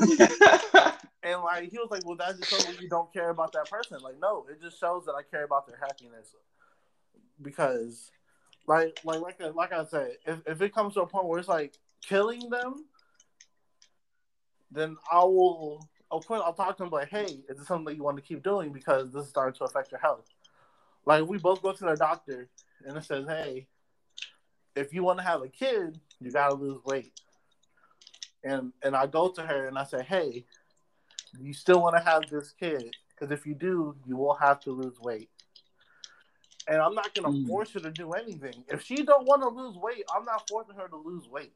[1.23, 3.99] and like he was like, well, that just shows you don't care about that person.
[4.03, 6.35] Like, no, it just shows that I care about their happiness.
[7.43, 8.11] Because,
[8.67, 11.49] like, like, like, like I said, if, if it comes to a point where it's
[11.49, 11.75] like
[12.07, 12.85] killing them,
[14.71, 17.97] then I will, of course, I'll talk to them like, hey, is this something that
[17.97, 20.25] you want to keep doing because this is starting to affect your health?
[21.07, 22.49] Like, we both go to the doctor
[22.87, 23.67] and it says, hey,
[24.77, 27.13] if you want to have a kid, you got to lose weight.
[28.43, 30.45] And and I go to her and I say, hey,
[31.41, 32.95] you still want to have this kid?
[33.11, 35.31] Because if you do, you will have to lose weight.
[36.69, 37.47] And I'm not gonna mm.
[37.47, 38.65] force her to do anything.
[38.69, 41.53] If she don't want to lose weight, I'm not forcing her to lose weight.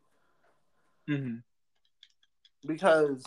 [1.08, 1.38] Mm-hmm
[2.66, 3.22] because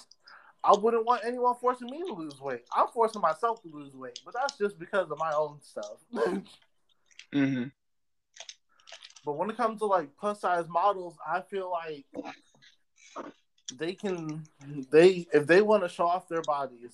[0.63, 2.63] I wouldn't want anyone forcing me to lose weight.
[2.75, 5.97] I'm forcing myself to lose weight, but that's just because of my own stuff.
[7.33, 7.63] mm-hmm.
[9.25, 12.05] But when it comes to like plus size models, I feel like
[13.77, 14.43] they can
[14.91, 16.91] they if they want to show off their bodies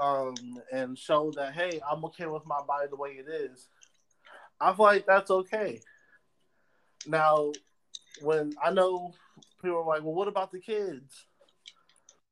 [0.00, 0.34] um
[0.72, 3.68] and show that hey I'm okay with my body the way it is,
[4.60, 5.80] I feel like that's okay.
[7.06, 7.52] Now,
[8.20, 9.14] when I know
[9.62, 11.26] people are like, well, what about the kids?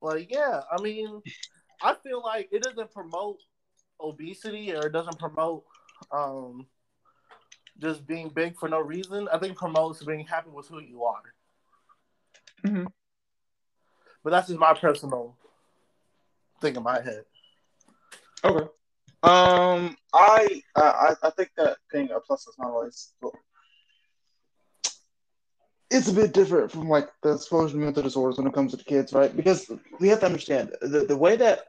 [0.00, 1.22] Like, yeah, I mean,
[1.82, 3.40] I feel like it doesn't promote
[4.00, 5.64] obesity or it doesn't promote
[6.12, 6.66] um,
[7.78, 9.28] just being big for no reason.
[9.32, 11.22] I think promotes being happy with who you are.
[12.64, 12.86] Mm-hmm.
[14.24, 15.36] But that's just my personal
[16.60, 17.24] thing in my head.
[18.44, 18.68] Okay.
[19.22, 23.14] Um, I I I think that being a plus is not always
[25.90, 28.84] it's a bit different from like the exposure to mental disorders when it comes to
[28.84, 29.34] kids, right?
[29.34, 31.60] Because we have to understand the, the way that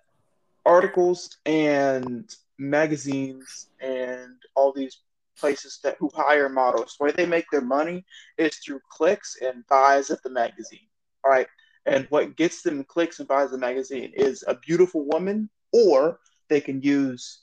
[0.66, 5.00] articles and magazines and all these
[5.38, 8.06] places that who hire models, the way they make their money
[8.38, 10.88] is through clicks and buys of the magazine.
[11.24, 11.48] All right.
[11.86, 16.20] And what gets them clicks and buys the magazine is a beautiful woman, or
[16.50, 17.42] they can use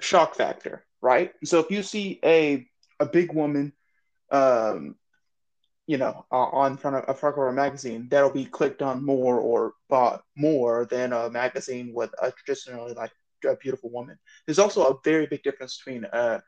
[0.00, 1.32] shock factor, right?
[1.44, 2.66] So if you see a
[3.00, 3.72] a big woman
[4.30, 4.94] um,
[5.86, 9.38] you know, uh, on front of a front a magazine, that'll be clicked on more
[9.38, 13.12] or bought more than a magazine with a traditionally like
[13.46, 14.18] a beautiful woman.
[14.46, 16.42] There's also a very big difference between a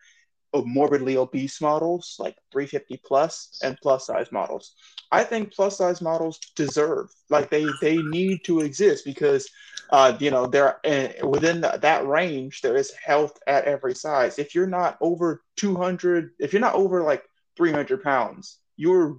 [0.55, 4.75] morbidly obese models, like 350 plus, and plus size models.
[5.13, 9.49] I think plus size models deserve, like they they need to exist because,
[9.91, 12.61] uh, you know, they're uh, within that range.
[12.61, 14.39] There is health at every size.
[14.39, 17.25] If you're not over 200, if you're not over like
[17.57, 19.19] 300 pounds, you're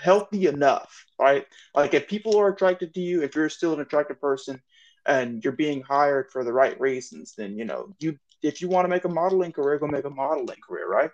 [0.00, 1.46] healthy enough, right?
[1.74, 4.60] Like if people are attracted to you, if you're still an attractive person,
[5.06, 8.84] and you're being hired for the right reasons, then you know you if you want
[8.84, 11.10] to make a modeling career, go make a modeling career, right?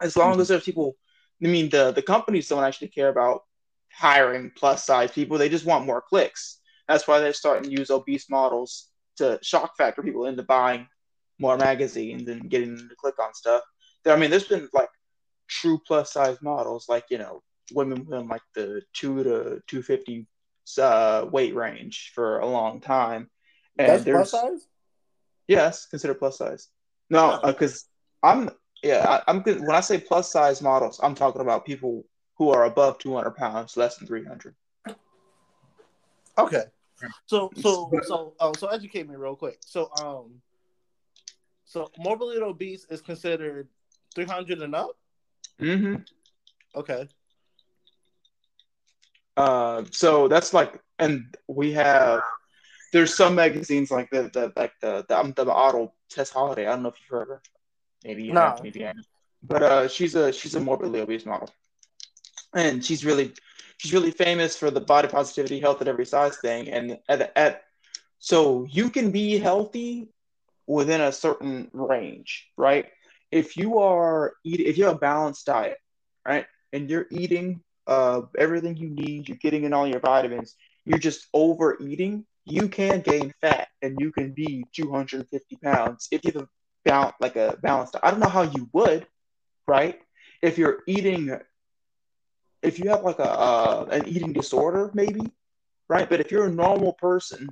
[0.00, 0.40] As long mm-hmm.
[0.42, 0.96] as there's people,
[1.42, 3.42] I mean, the the companies don't actually care about
[3.92, 6.58] hiring plus size people; they just want more clicks.
[6.88, 10.86] That's why they're starting to use obese models to shock factor people into buying
[11.38, 13.62] more magazines and getting them to click on stuff.
[14.06, 14.88] I mean, there's been like
[15.50, 17.42] true plus size models, like you know,
[17.72, 20.26] women in like the two to two fifty
[20.78, 23.28] uh, weight range for a long time.
[23.78, 24.66] And That's plus size.
[25.48, 26.68] Yes, consider plus size.
[27.10, 27.86] No, because
[28.22, 28.50] uh, I'm
[28.82, 32.04] yeah, I, am good when I say plus size models, I'm talking about people
[32.36, 34.54] who are above 200 pounds, less than 300.
[36.38, 36.62] Okay.
[37.26, 39.58] So so so oh so educate me real quick.
[39.60, 40.40] So um
[41.64, 43.68] so morbidly obese is considered
[44.14, 44.96] 300 and up.
[45.60, 45.96] Mm-hmm.
[46.74, 47.08] Okay.
[49.36, 52.22] Uh, so that's like, and we have
[52.92, 56.66] there's some magazines like the, the like the the, um, the model Tess Holliday.
[56.66, 57.42] I don't know if you've heard of her.
[58.04, 58.40] Maybe you no.
[58.40, 58.96] have, maybe I have.
[59.42, 61.50] But uh, she's a she's a morbidly obese model,
[62.54, 63.32] and she's really
[63.78, 66.68] she's really famous for the body positivity, health at every size thing.
[66.68, 67.62] And at at
[68.18, 70.08] so you can be healthy
[70.66, 72.86] within a certain range, right?
[73.30, 75.78] If you are eating, if you have a balanced diet,
[76.26, 80.98] right, and you're eating uh, everything you need, you're getting in all your vitamins, you're
[80.98, 86.42] just overeating, you can gain fat and you can be 250 pounds if you have
[86.42, 86.48] a
[86.84, 87.96] balance, like a balanced.
[88.02, 89.06] I don't know how you would,
[89.66, 90.00] right?
[90.42, 91.38] If you're eating,
[92.62, 95.22] if you have like a uh, an eating disorder, maybe,
[95.88, 96.08] right?
[96.08, 97.48] But if you're a normal person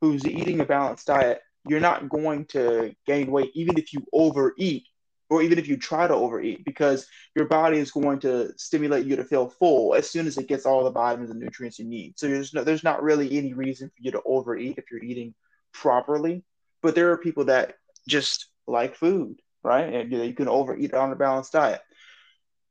[0.00, 4.84] who's eating a balanced diet, you're not going to gain weight even if you overeat
[5.30, 9.16] or even if you try to overeat, because your body is going to stimulate you
[9.16, 12.18] to feel full as soon as it gets all the vitamins and nutrients you need.
[12.18, 15.34] So there's no, there's not really any reason for you to overeat if you're eating
[15.72, 16.44] properly.
[16.82, 19.92] But there are people that just like food, right?
[19.92, 21.80] And you, know, you can overeat on a balanced diet.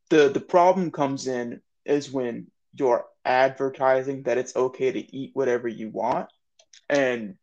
[0.10, 5.68] The the problem comes in is when you're advertising that it's okay to eat whatever
[5.68, 6.30] you want,
[6.90, 7.36] and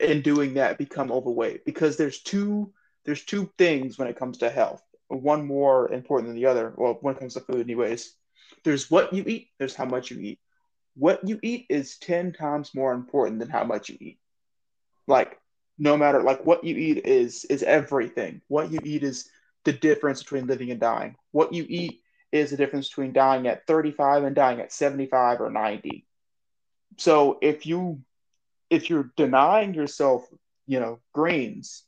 [0.00, 2.72] in doing that become overweight because there's two
[3.04, 4.82] there's two things when it comes to health.
[5.08, 6.74] One more important than the other.
[6.76, 8.14] Well, when it comes to food, anyways.
[8.64, 9.48] There's what you eat.
[9.58, 10.40] There's how much you eat.
[10.94, 14.18] What you eat is ten times more important than how much you eat.
[15.06, 15.38] Like
[15.78, 18.42] no matter like what you eat is is everything.
[18.48, 19.30] What you eat is
[19.64, 21.16] the difference between living and dying.
[21.32, 22.00] What you eat
[22.32, 26.06] is the difference between dying at 35 and dying at 75 or 90.
[26.98, 28.02] So if you
[28.70, 30.26] if you're denying yourself,
[30.66, 31.84] you know, grains,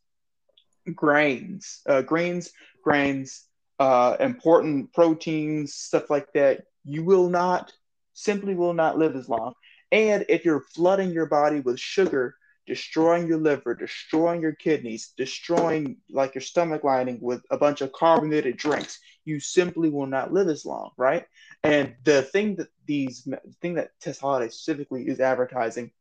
[0.94, 2.52] grains, uh, grains,
[2.82, 3.46] grains,
[3.78, 7.72] uh, important proteins, stuff like that, you will not,
[8.12, 9.54] simply will not live as long.
[9.92, 12.34] And if you're flooding your body with sugar,
[12.66, 17.92] destroying your liver, destroying your kidneys, destroying like your stomach lining with a bunch of
[17.92, 21.26] carbonated drinks, you simply will not live as long, right?
[21.62, 25.92] And the thing that these the thing that Tess Holliday specifically is advertising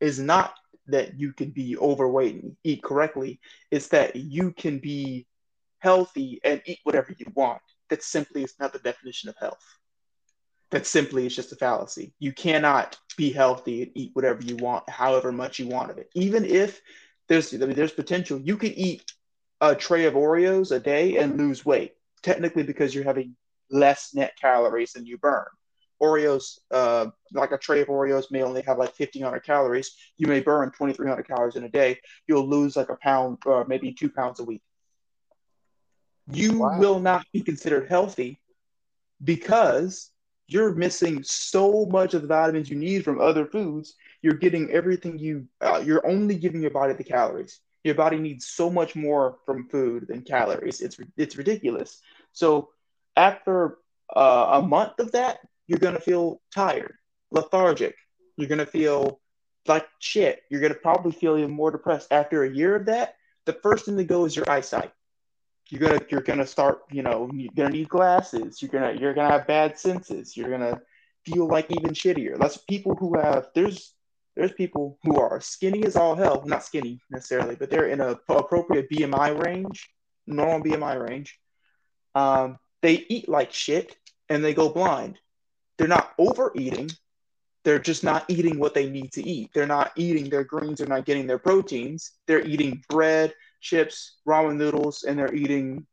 [0.00, 0.54] is not
[0.88, 3.40] that you can be overweight and eat correctly.
[3.70, 5.26] It's that you can be
[5.78, 7.60] healthy and eat whatever you want.
[7.90, 9.64] That simply is not the definition of health.
[10.70, 12.12] That simply is just a fallacy.
[12.18, 16.10] You cannot be healthy and eat whatever you want, however much you want of it.
[16.14, 16.80] Even if
[17.28, 19.12] there's I mean, there's potential, you could eat
[19.60, 21.94] a tray of Oreos a day and lose weight.
[22.22, 23.36] Technically, because you're having
[23.70, 25.46] less net calories than you burn.
[26.02, 29.96] Oreos, uh, like a tray of Oreos may only have like 1500 calories.
[30.18, 31.98] You may burn 2300 calories in a day.
[32.26, 34.62] You'll lose like a pound or maybe two pounds a week.
[36.30, 36.78] You wow.
[36.78, 38.40] will not be considered healthy
[39.22, 40.10] because
[40.48, 43.94] you're missing so much of the vitamins you need from other foods.
[44.22, 47.60] You're getting everything you, uh, you're only giving your body the calories.
[47.84, 50.80] Your body needs so much more from food than calories.
[50.80, 52.00] It's, it's ridiculous.
[52.32, 52.70] So
[53.16, 53.78] after
[54.14, 56.94] uh, a month of that, you're going to feel tired,
[57.30, 57.96] lethargic.
[58.36, 59.20] You're going to feel
[59.66, 60.42] like shit.
[60.50, 62.12] You're going to probably feel even more depressed.
[62.12, 63.14] After a year of that,
[63.44, 64.92] the first thing to go is your eyesight.
[65.68, 68.62] You're gonna you're gonna start you know you're gonna need glasses.
[68.62, 70.36] You're gonna you're gonna have bad senses.
[70.36, 70.80] You're gonna
[71.24, 72.38] feel like even shittier.
[72.38, 73.92] That's people who have there's
[74.36, 76.44] there's people who are skinny as all hell.
[76.46, 79.88] Not skinny necessarily, but they're in a appropriate BMI range
[80.26, 81.38] normal BMI range.
[82.14, 83.96] Um, they eat like shit
[84.28, 85.18] and they go blind.
[85.78, 86.90] They're not overeating.
[87.64, 89.50] They're just not eating what they need to eat.
[89.52, 90.78] They're not eating their greens.
[90.78, 92.12] They're not getting their proteins.
[92.26, 95.86] They're eating bread, chips, ramen noodles, and they're eating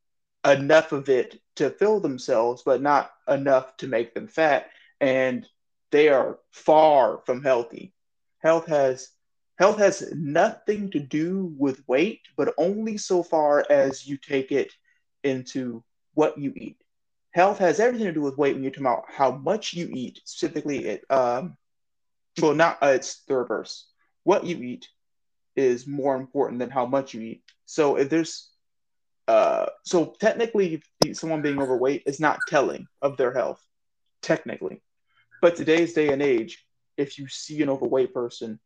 [0.45, 4.69] enough of it to fill themselves, but not enough to make them fat.
[5.01, 5.47] And
[5.91, 7.93] they are far from healthy.
[8.39, 9.09] Health has
[9.57, 14.71] health has nothing to do with weight, but only so far as you take it
[15.23, 16.82] into what you eat.
[17.33, 20.21] Health has everything to do with weight when you're talking about how much you eat.
[20.23, 21.57] Specifically, it um,
[22.41, 23.87] well, not uh, it's the reverse.
[24.23, 24.87] What you eat
[25.55, 27.43] is more important than how much you eat.
[27.65, 28.49] So if there's
[29.27, 30.81] uh, so technically,
[31.13, 33.61] someone being overweight is not telling of their health,
[34.21, 34.81] technically.
[35.41, 36.63] But today's day and age,
[36.97, 38.59] if you see an overweight person,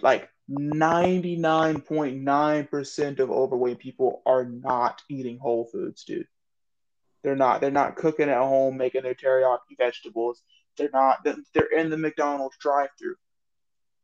[0.00, 6.26] like 99.9% of overweight people are not eating whole foods, dude.
[7.22, 7.60] They're not.
[7.60, 10.42] They're not cooking at home, making their teriyaki vegetables.
[10.76, 11.24] They're not.
[11.24, 13.16] They're in the McDonald's drive-through,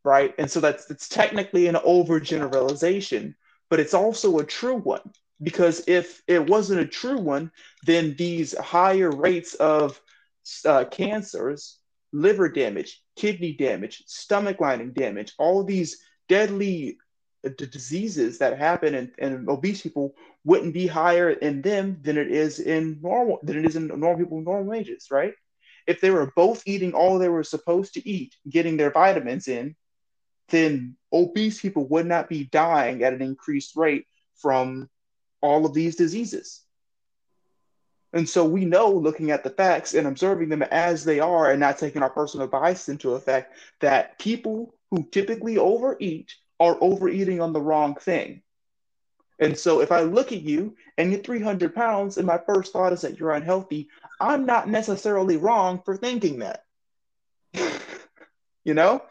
[0.04, 0.34] right?
[0.38, 3.34] And so that's that's technically an overgeneralization,
[3.70, 5.12] but it's also a true one
[5.42, 7.50] because if it wasn't a true one,
[7.84, 10.00] then these higher rates of
[10.64, 11.78] uh, cancers,
[12.12, 15.98] liver damage, kidney damage, stomach lining damage, all these
[16.28, 16.98] deadly
[17.44, 20.14] uh, diseases that happen in, in obese people
[20.44, 24.16] wouldn't be higher in them than it is in normal than it is in normal
[24.16, 25.34] people with normal ages, right?
[25.86, 29.76] If they were both eating all they were supposed to eat, getting their vitamins in,
[30.48, 34.88] then obese people would not be dying at an increased rate from
[35.40, 36.62] all of these diseases.
[38.14, 41.58] And so we know, looking at the facts and observing them as they are and
[41.58, 46.32] not taking our personal bias into effect, that people who typically overeat
[46.64, 48.42] are overeating on the wrong thing.
[49.40, 52.92] And so if I look at you and you're 300 pounds and my first thought
[52.92, 53.88] is that you're unhealthy,
[54.20, 56.64] I'm not necessarily wrong for thinking that.
[58.64, 59.02] you know?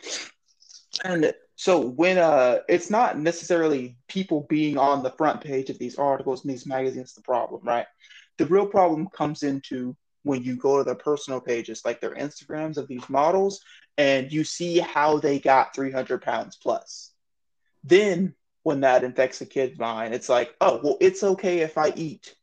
[1.03, 5.97] And so when uh, it's not necessarily people being on the front page of these
[5.97, 7.85] articles and these magazines the problem, right?
[8.37, 12.77] The real problem comes into when you go to their personal pages, like their Instagrams
[12.77, 13.61] of these models,
[13.97, 17.12] and you see how they got 300 pounds plus.
[17.83, 21.91] Then when that infects a kid's mind, it's like, oh, well, it's okay if I
[21.95, 22.35] eat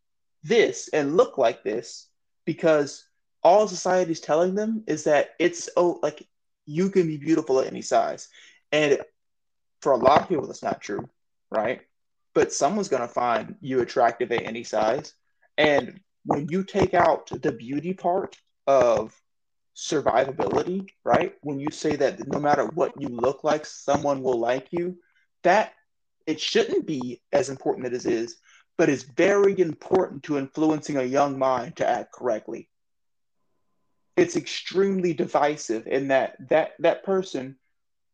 [0.42, 2.08] this and look like this
[2.44, 3.04] because
[3.42, 6.26] all society is telling them is that it's oh like
[6.66, 8.28] you can be beautiful at any size
[8.72, 9.00] and
[9.80, 11.08] for a lot of people, that's not true,
[11.50, 11.80] right?
[12.34, 15.14] But someone's going to find you attractive at any size.
[15.58, 18.36] And when you take out the beauty part
[18.66, 19.14] of
[19.76, 21.34] survivability, right?
[21.42, 24.96] When you say that no matter what you look like, someone will like you,
[25.42, 25.72] that
[26.26, 28.36] it shouldn't be as important as it is,
[28.76, 32.68] but it's very important to influencing a young mind to act correctly.
[34.16, 37.56] It's extremely divisive in that that that person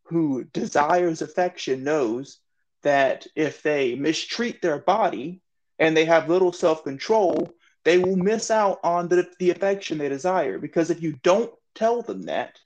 [0.04, 2.38] who desires affection knows
[2.82, 5.42] that if they mistreat their body
[5.78, 7.52] and they have little self control,
[7.84, 10.58] they will miss out on the, the affection they desire.
[10.58, 12.58] Because if you don't tell them that,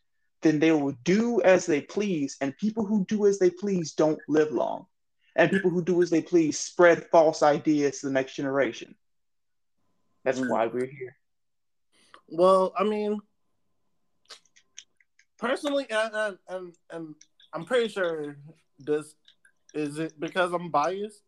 [0.42, 2.36] then they will do as they please.
[2.40, 4.86] And people who do as they please don't live long.
[5.36, 8.94] And people who do as they please spread false ideas to the next generation.
[10.24, 10.50] That's mm.
[10.50, 11.16] why we're here.
[12.28, 13.20] Well, I mean,
[15.38, 17.14] personally, and, and, and
[17.52, 18.36] I'm pretty sure
[18.78, 19.14] this
[19.74, 21.22] is it because I'm biased.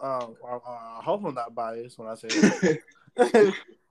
[0.00, 3.54] Um, I, I hope I'm not biased when I say it.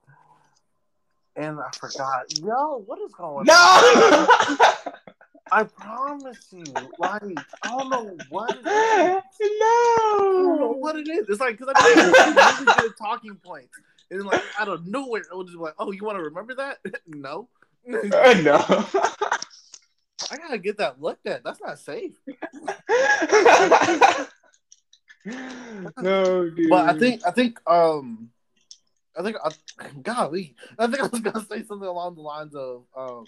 [1.36, 2.38] and I forgot.
[2.38, 3.52] Yo, what is going no!
[3.54, 4.26] on?
[4.84, 4.92] No!
[5.52, 6.64] I promise you,
[6.98, 7.22] like
[7.62, 8.56] I don't know what.
[8.56, 9.22] It is.
[9.42, 11.28] No, I don't know what it is.
[11.28, 13.78] It's like because I really good talking points,
[14.10, 16.78] and like out of nowhere, it was just like, "Oh, you want to remember that?"
[17.06, 17.48] no,
[17.84, 18.86] no.
[20.30, 21.44] I gotta get that looked at.
[21.44, 22.14] That's not safe.
[26.00, 26.70] no, dude.
[26.70, 28.30] But I think I think um
[29.16, 29.50] I think I,
[30.02, 33.24] golly, I think I was gonna say something along the lines of um,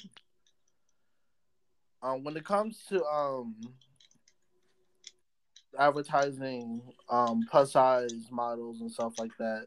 [2.03, 3.55] um when it comes to um
[5.79, 9.67] advertising um plus size models and stuff like that.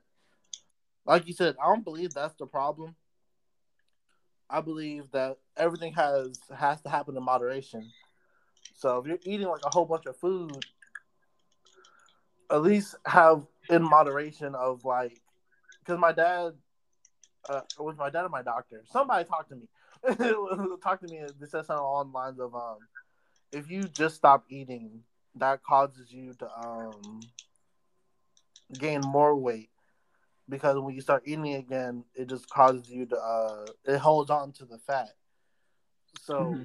[1.06, 2.96] Like you said, I don't believe that's the problem.
[4.50, 7.90] I believe that everything has has to happen in moderation.
[8.76, 10.66] So if you're eating like a whole bunch of food,
[12.52, 15.20] at least have in moderation of like,
[15.88, 16.52] because my dad,
[17.50, 18.84] uh, it was my dad and my doctor.
[18.92, 19.68] Somebody talked to me,
[20.84, 21.22] talked to me.
[21.40, 22.78] This said something along the lines of, um,
[23.54, 25.04] if you just stop eating,
[25.36, 27.22] that causes you to um
[28.78, 29.70] gain more weight
[30.50, 34.52] because when you start eating again, it just causes you to uh, it holds on
[34.54, 35.10] to the fat.
[36.22, 36.64] So mm-hmm.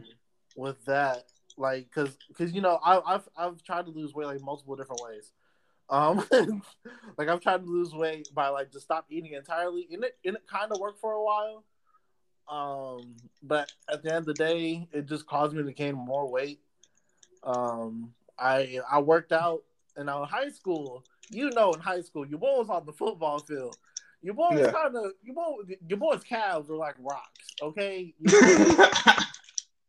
[0.57, 1.25] with that,
[1.59, 5.03] like, cause, cause you know, I, I've I've tried to lose weight like multiple different
[5.03, 5.33] ways.
[5.93, 6.25] Um,
[7.19, 10.37] like I've tried to lose weight by like just stop eating entirely, and it and
[10.37, 11.65] it kind of worked for a while.
[12.49, 16.29] Um, but at the end of the day, it just caused me to gain more
[16.29, 16.61] weight.
[17.45, 19.65] Um, I I worked out,
[19.95, 23.39] and in high school, you know, in high school, your boy was on the football
[23.41, 23.77] field.
[24.23, 24.73] Your boy yeah.
[24.73, 25.75] kind of your boy.
[25.87, 27.49] Your boy's calves are like rocks.
[27.61, 28.15] Okay,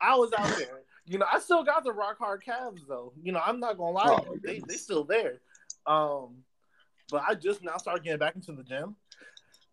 [0.01, 0.81] I was out there.
[1.05, 3.13] You know, I still got the rock hard calves though.
[3.21, 5.39] You know, I'm not gonna lie, oh, they they still there.
[5.85, 6.43] Um,
[7.11, 8.95] but I just now started getting back into the gym,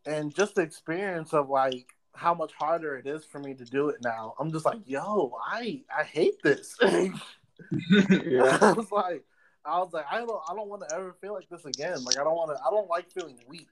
[0.06, 3.88] and just the experience of like how much harder it is for me to do
[3.88, 4.34] it now.
[4.38, 6.76] I'm just like, yo, I I hate this.
[6.82, 8.58] yeah.
[8.60, 9.24] I was like,
[9.64, 12.02] I was like, I don't I don't want to ever feel like this again.
[12.04, 12.62] Like I don't want to.
[12.62, 13.68] I don't like feeling weak.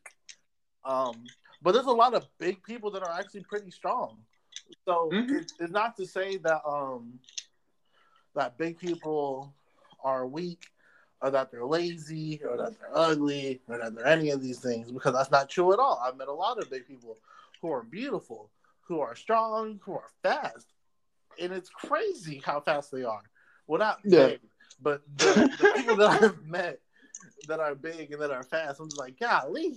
[0.84, 1.24] Um,
[1.62, 4.18] but there's a lot of big people that are actually pretty strong.
[4.86, 5.36] So mm-hmm.
[5.36, 7.18] it, it's not to say that um
[8.34, 9.52] that big people
[10.02, 10.64] are weak
[11.20, 14.90] or that they're lazy or that they're ugly or that they're any of these things
[14.90, 16.00] because that's not true at all.
[16.04, 17.18] I've met a lot of big people
[17.60, 18.50] who are beautiful,
[18.82, 20.66] who are strong, who are fast.
[21.40, 23.22] And it's crazy how fast they are.
[23.66, 24.26] Well, not yeah.
[24.26, 24.40] big,
[24.80, 26.80] but the, the people that I've met
[27.48, 29.74] that are big and that are fast, I'm just like, golly.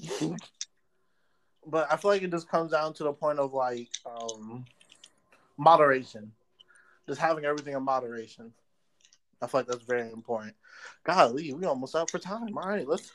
[1.65, 4.65] but I feel like it just comes down to the point of like um,
[5.57, 6.31] moderation,
[7.07, 8.53] just having everything in moderation.
[9.41, 10.55] I feel like that's very important.
[11.03, 12.57] Golly, we almost out for time.
[12.57, 13.11] All right, let's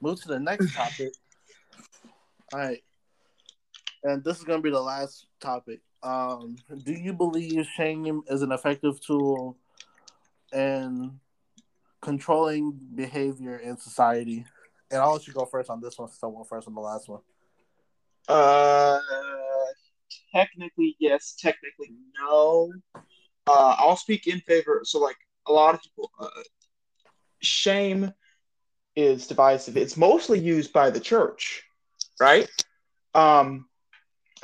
[0.00, 1.12] move to the next topic.
[2.52, 2.82] All right,
[4.04, 5.80] and this is gonna be the last topic.
[6.02, 9.56] Um, do you believe shame is an effective tool
[10.52, 11.18] in
[12.00, 14.44] controlling behavior in society?
[14.90, 16.80] And I'll let you go first on this one since I went first on the
[16.80, 17.22] last one.
[18.28, 19.00] Uh,
[20.32, 22.72] technically yes, technically no.
[23.48, 24.82] Uh, I'll speak in favor.
[24.84, 25.16] So, like
[25.48, 26.28] a lot of people, uh,
[27.42, 28.12] shame
[28.96, 29.76] is divisive.
[29.76, 31.62] It's mostly used by the church,
[32.20, 32.48] right?
[33.14, 33.66] Um,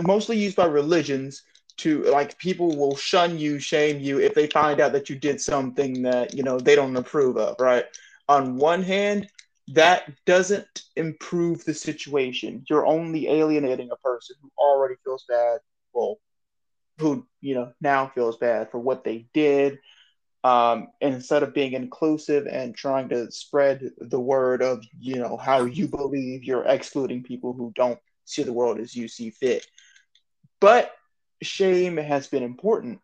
[0.01, 1.43] mostly used by religions
[1.79, 5.41] to like people will shun you, shame you if they find out that you did
[5.41, 7.85] something that you know they don't approve of, right?
[8.29, 9.29] On one hand,
[9.69, 12.65] that doesn't improve the situation.
[12.69, 15.61] You're only alienating a person who already feels bad,
[15.93, 16.19] well,
[16.99, 19.79] who you know now feels bad for what they did.
[20.45, 25.65] Um, instead of being inclusive and trying to spread the word of you know how
[25.65, 29.67] you believe, you're excluding people who don't see the world as you see fit.
[30.61, 30.93] But
[31.43, 33.01] shame has been important.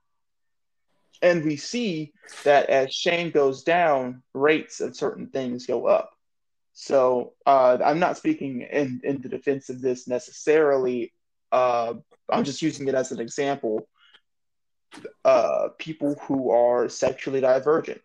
[1.22, 2.12] And we see
[2.44, 6.12] that as shame goes down, rates of certain things go up.
[6.72, 11.12] So uh, I'm not speaking in, in the defense of this necessarily.
[11.50, 11.94] Uh,
[12.30, 13.88] I'm just using it as an example.
[15.24, 18.00] Uh, people who are sexually divergent,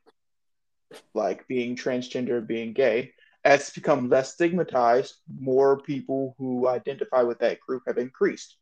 [1.13, 3.13] like being transgender, being gay,
[3.45, 8.57] as become less stigmatized, more people who identify with that group have increased.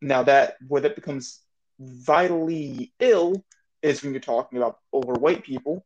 [0.00, 1.42] Now that where that becomes
[1.78, 3.44] vitally ill
[3.82, 5.84] is when you're talking about overweight people.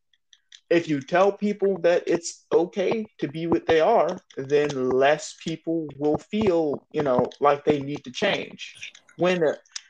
[0.69, 5.89] If you tell people that it's okay to be what they are, then less people
[5.99, 8.93] will feel, you know, like they need to change.
[9.17, 9.43] When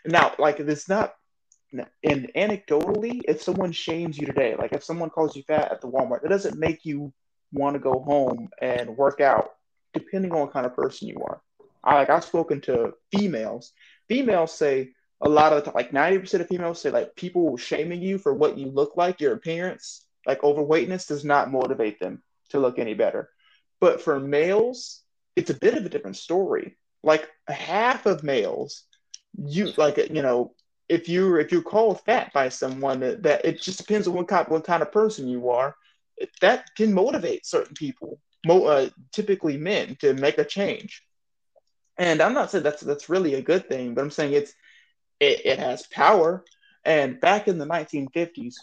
[0.07, 1.13] now, like it's not,
[1.73, 5.89] and anecdotally, if someone shames you today, like if someone calls you fat at the
[5.89, 7.13] Walmart, that doesn't make you
[7.53, 9.51] want to go home and work out,
[9.93, 11.41] depending on what kind of person you are.
[11.83, 13.73] I like I've spoken to females
[14.11, 14.91] females say
[15.23, 18.35] a lot of the time, like 90% of females say like people shaming you for
[18.35, 22.95] what you look like, your appearance, like overweightness does not motivate them to look any
[22.95, 23.31] better.
[23.81, 25.03] But for males,
[25.37, 26.77] it's a bit of a different story.
[27.05, 28.83] Like half of males,
[29.39, 30.53] you like you know,
[30.91, 34.27] if you if you're called fat by someone that, that it just depends on what
[34.27, 35.77] kind what kind of person you are,
[36.41, 41.05] that can motivate certain people, mo- uh, typically men, to make a change.
[41.97, 44.53] And I'm not saying that's that's really a good thing, but I'm saying it's
[45.21, 46.45] it, it has power.
[46.85, 48.55] And back in the 1950s,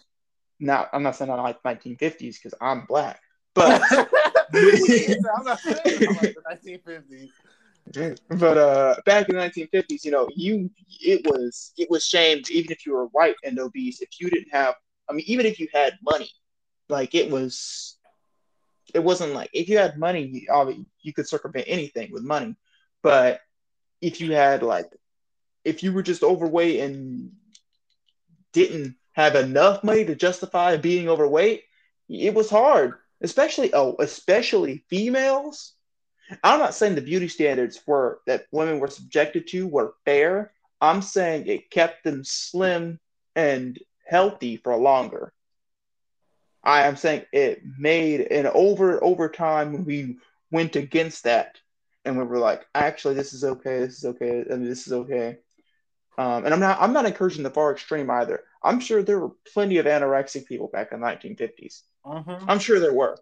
[0.59, 3.21] now I'm not saying I like 1950s because I'm black,
[3.55, 7.29] but I'm not saying I like the 1950s.
[8.29, 10.69] But uh, back in the 1950s, you know, you
[11.01, 14.51] it was it was shamed even if you were white and obese if you didn't
[14.51, 14.75] have.
[15.09, 16.29] I mean, even if you had money,
[16.89, 17.97] like it was,
[18.93, 22.55] it wasn't like if you had money, you, obviously you could circumvent anything with money.
[23.01, 23.39] But
[24.01, 24.89] if you had like,
[25.63, 27.31] if you were just overweight and
[28.53, 31.63] didn't have enough money to justify being overweight,
[32.09, 32.95] it was hard.
[33.21, 35.73] Especially oh, especially females.
[36.43, 40.51] I'm not saying the beauty standards were that women were subjected to were fair.
[40.81, 42.99] I'm saying it kept them slim
[43.35, 45.33] and healthy for longer.
[46.63, 50.17] I am saying it made and over over time we
[50.51, 51.57] went against that
[52.07, 55.37] and we were like, actually, this is okay, this is okay, and this is okay.
[56.17, 58.43] Um, and I'm not I'm not encouraging the far extreme either.
[58.63, 61.83] I'm sure there were plenty of anorexic people back in the 1950s.
[62.03, 62.39] Uh-huh.
[62.47, 63.17] I'm sure there were,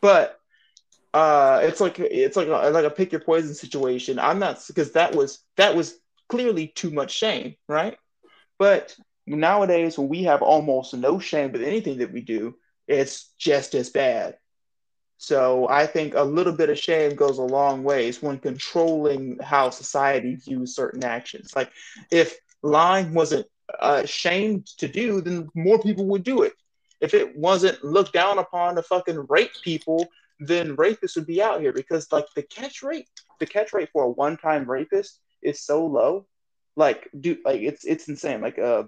[0.00, 0.38] but
[1.14, 4.18] uh, it's like it's like a, like a pick your poison situation.
[4.18, 5.96] I'm not because that was that was
[6.28, 7.96] clearly too much shame, right?
[8.58, 12.56] But nowadays, when we have almost no shame with anything that we do,
[12.88, 14.38] it's just as bad.
[15.16, 19.70] So I think a little bit of shame goes a long ways when controlling how
[19.70, 21.54] society views certain actions.
[21.54, 21.70] Like
[22.10, 23.46] if lying wasn't
[23.78, 26.54] uh, shamed to do, then more people would do it.
[27.00, 30.08] If it wasn't looked down upon to fucking rape people,
[30.40, 33.08] then rapists would be out here because like the catch rate,
[33.40, 36.26] the catch rate for a one-time rapist is so low.
[36.76, 38.40] Like, dude, like it's it's insane.
[38.40, 38.84] Like, uh,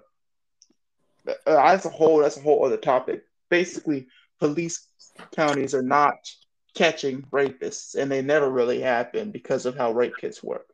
[1.27, 3.23] uh, that's a whole that's a whole other topic.
[3.49, 4.07] Basically,
[4.39, 4.87] police
[5.35, 6.15] counties are not
[6.75, 10.67] catching rapists, and they never really have been because of how rape kits work.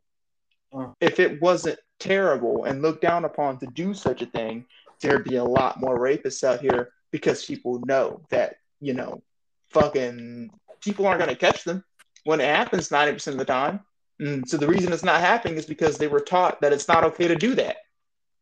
[0.99, 4.65] If it wasn't terrible and looked down upon to do such a thing,
[5.01, 9.23] there'd be a lot more rapists out here because people know that you know,
[9.69, 10.51] fucking
[10.83, 11.83] people aren't going to catch them
[12.23, 13.81] when it happens 90% of the time.
[14.19, 17.03] And so the reason it's not happening is because they were taught that it's not
[17.03, 17.77] okay to do that.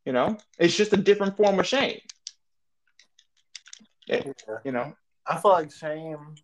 [0.06, 2.00] You know, it's just a different form of shame.
[4.08, 4.58] It, yeah.
[4.66, 4.94] You know,
[5.28, 6.36] I feel like shame,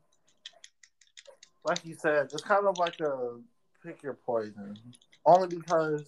[1.66, 3.40] like you said, it's kind of like a
[3.84, 4.78] pick your poison.
[5.26, 6.08] Only because,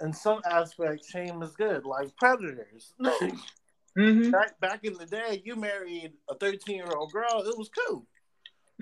[0.00, 2.92] in some aspects, shame is good, like predators.
[3.00, 4.30] mm-hmm.
[4.30, 8.06] Back back in the day, you married a thirteen year old girl, it was cool.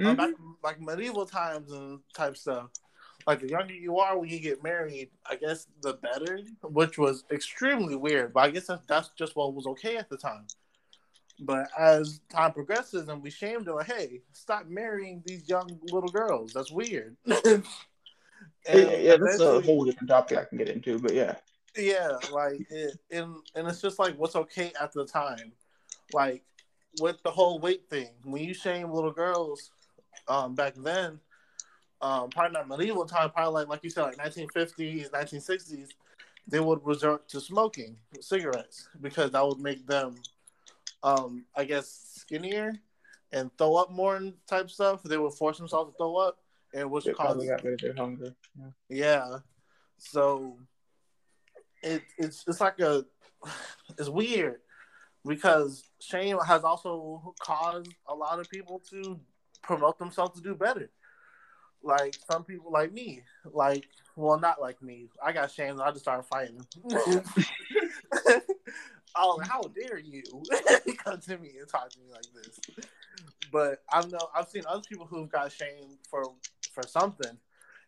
[0.00, 0.14] Uh, mm-hmm.
[0.14, 0.34] back
[0.64, 2.70] like medieval times and type stuff.
[3.26, 7.24] Like the younger you are when you get married, I guess the better, which was
[7.30, 8.32] extremely weird.
[8.32, 10.46] But I guess that's, that's just what was okay at the time.
[11.38, 16.08] But as time progresses and we shamed her, like, hey, stop marrying these young little
[16.08, 16.52] girls.
[16.52, 17.16] That's weird.
[17.26, 17.60] yeah,
[18.68, 21.36] yeah, that's a whole different topic I can get into, but yeah.
[21.76, 25.52] Yeah, like it, and and it's just like what's okay at the time,
[26.12, 26.42] like
[27.00, 28.08] with the whole weight thing.
[28.24, 29.70] When you shame little girls,
[30.28, 31.20] um, back then,
[32.00, 35.88] um, probably not medieval time, probably like like you said, like 1950s, 1960s,
[36.48, 40.16] they would resort to smoking cigarettes because that would make them,
[41.02, 42.72] um, I guess, skinnier
[43.32, 45.02] and throw up more and type stuff.
[45.02, 46.38] They would force themselves to throw up,
[46.74, 48.34] and which caused got rid of their hunger.
[48.58, 48.70] Yeah.
[48.88, 49.38] yeah.
[49.98, 50.56] So
[51.82, 53.04] it it's it's like a
[53.98, 54.60] it's weird
[55.26, 59.20] because shame has also caused a lot of people to
[59.62, 60.90] promote themselves to do better.
[61.82, 65.08] Like some people like me, like well, not like me.
[65.22, 65.80] I got shamed.
[65.80, 66.66] I just started fighting.
[69.16, 70.22] oh, how dare you
[70.98, 72.60] come to me and talk to me like this?
[73.50, 76.24] But I know I've seen other people who've got shamed for
[76.72, 77.36] for something,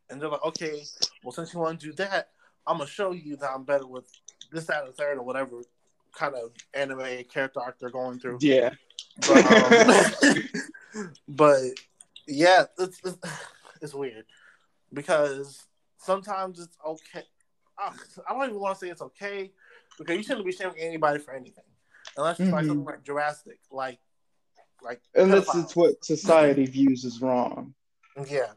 [0.08, 0.82] and they're like, okay,
[1.22, 2.30] well, since you want to do that,
[2.66, 4.06] I'm gonna show you that I'm better with
[4.50, 5.62] this, that, and third, or whatever
[6.14, 8.38] kind of anime character arc they're going through.
[8.40, 8.70] Yeah.
[9.20, 10.44] But, um,
[11.28, 11.60] but
[12.26, 13.18] yeah, it's, it's,
[13.82, 14.24] it's weird
[14.92, 15.64] because
[15.98, 17.22] sometimes it's okay.
[17.78, 19.50] I don't even want to say it's okay
[19.98, 21.64] because you shouldn't be shaming anybody for anything
[22.16, 22.54] unless it's mm-hmm.
[22.54, 23.98] like something like drastic, like
[24.82, 27.74] like unless it's what society views as wrong.
[28.28, 28.52] Yeah,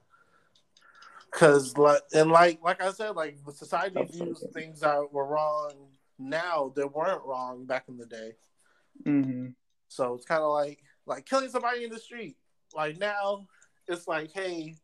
[1.31, 5.73] because like and like like I said, like the society views things that were wrong
[6.17, 8.31] now that weren't wrong back in the day.
[9.05, 9.47] Mm-hmm.
[9.87, 12.35] So it's kind of like like killing somebody in the street.
[12.75, 13.47] Like now,
[13.87, 14.75] it's like, hey,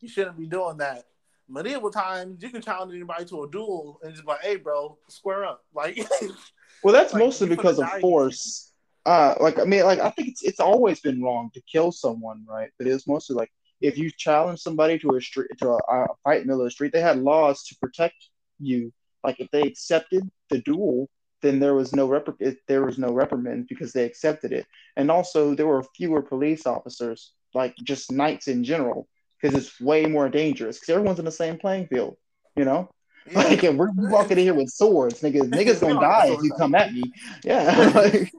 [0.00, 1.04] you shouldn't be doing that.
[1.48, 5.44] Medieval times, you can challenge anybody to a duel and just like, hey, bro, square
[5.44, 5.64] up.
[5.74, 5.98] Like,
[6.82, 8.72] well, that's like, mostly because of force.
[9.06, 12.44] Uh, like I mean, like I think it's it's always been wrong to kill someone,
[12.46, 12.68] right?
[12.76, 13.50] But it's mostly like
[13.80, 16.66] if you challenge somebody to a street to a, a fight in the middle of
[16.66, 18.16] the street, they had laws to protect
[18.58, 18.92] you.
[19.24, 21.08] Like if they accepted the duel,
[21.42, 24.66] then there was no rep- there was no reprimand because they accepted it,
[24.96, 29.08] and also there were fewer police officers, like just knights in general,
[29.40, 32.16] because it's way more dangerous because everyone's in the same playing field,
[32.56, 32.90] you know.
[32.90, 32.94] Yeah.
[33.34, 36.74] Like if we're walking in here with swords, niggas, niggas gonna die if you come
[36.74, 37.02] at me.
[37.44, 37.92] Yeah.
[37.94, 38.32] like,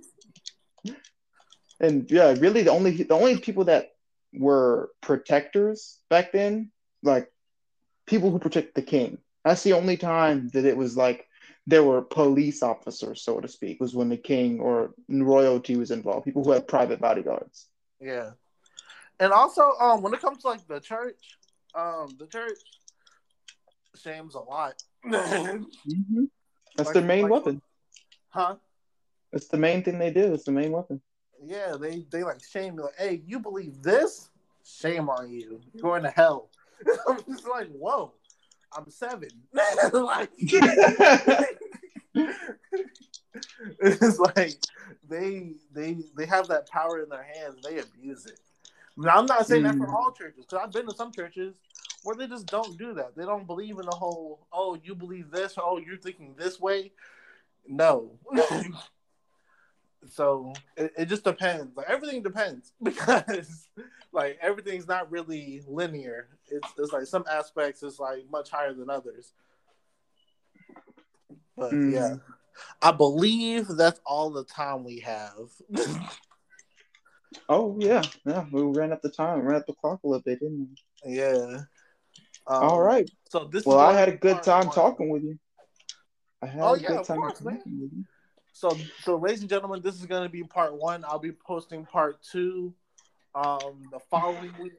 [1.79, 3.91] and yeah, really the only the only people that
[4.33, 6.71] were protectors back then,
[7.03, 7.31] like
[8.07, 9.19] people who protect the king.
[9.45, 11.27] That's the only time that it was like
[11.69, 16.25] there were police officers, so to speak, was when the king or royalty was involved,
[16.25, 17.67] people who had private bodyguards.
[18.01, 18.31] Yeah.
[19.19, 21.21] And also, um, when it comes to like the church,
[21.75, 22.57] um, the church
[23.95, 24.81] shames a lot.
[25.05, 26.23] Mm-hmm.
[26.75, 27.61] That's Like- their main like- weapon.
[28.29, 28.55] huh?
[29.31, 30.33] That's the main thing they do.
[30.33, 31.01] It's the main weapon.
[31.45, 34.29] Yeah, they they like shame you like, hey, you believe this?
[34.65, 35.61] Shame on you.
[35.73, 36.49] You're going to hell.
[37.07, 38.13] I'm just like, whoa,
[38.75, 39.29] I'm seven.
[39.93, 40.31] like
[43.79, 44.55] it's like
[45.07, 47.57] they they they have that power in their hands.
[47.63, 48.39] They abuse it.
[48.97, 49.93] Now, I'm not saying that for Mm.
[49.93, 51.55] all churches because I've been to some churches
[52.03, 53.15] where they just don't do that.
[53.15, 56.59] They don't believe in the whole oh you believe this or oh you're thinking this
[56.59, 56.91] way.
[57.67, 58.17] No.
[60.09, 61.75] so it, it just depends.
[61.75, 63.67] Like everything depends because
[64.11, 66.27] like everything's not really linear.
[66.49, 69.33] It's it's like some aspects is like much higher than others.
[71.59, 71.93] But Mm.
[71.93, 72.15] yeah.
[72.81, 75.49] I believe that's all the time we have.
[77.47, 78.45] Oh yeah, yeah.
[78.51, 81.15] We ran up the time, ran up the clock a little bit, didn't we?
[81.15, 81.61] yeah.
[82.47, 83.09] Um, All right.
[83.29, 83.65] So this.
[83.65, 84.75] Well, I had a good time one.
[84.75, 85.37] talking with you.
[86.41, 87.57] I had Oh, a yeah, good time course, man.
[87.57, 88.05] talking with you.
[88.51, 91.05] So, so, ladies and gentlemen, this is going to be part one.
[91.05, 92.73] I'll be posting part two
[93.35, 94.73] um, the following week.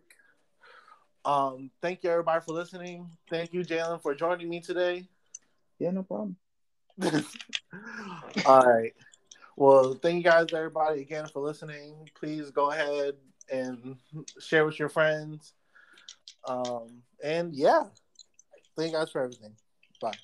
[1.25, 3.09] Um, thank you, everybody, for listening.
[3.29, 5.07] Thank you, Jalen, for joining me today.
[5.79, 6.37] Yeah, no problem.
[8.47, 8.93] All right.
[9.57, 12.09] Well, thank you guys, everybody, again for listening.
[12.15, 13.15] Please go ahead
[13.53, 13.97] and
[14.39, 15.53] share with your friends.
[16.47, 17.85] Um, and yeah,
[18.77, 19.53] thank you guys for everything.
[20.01, 20.17] Bye.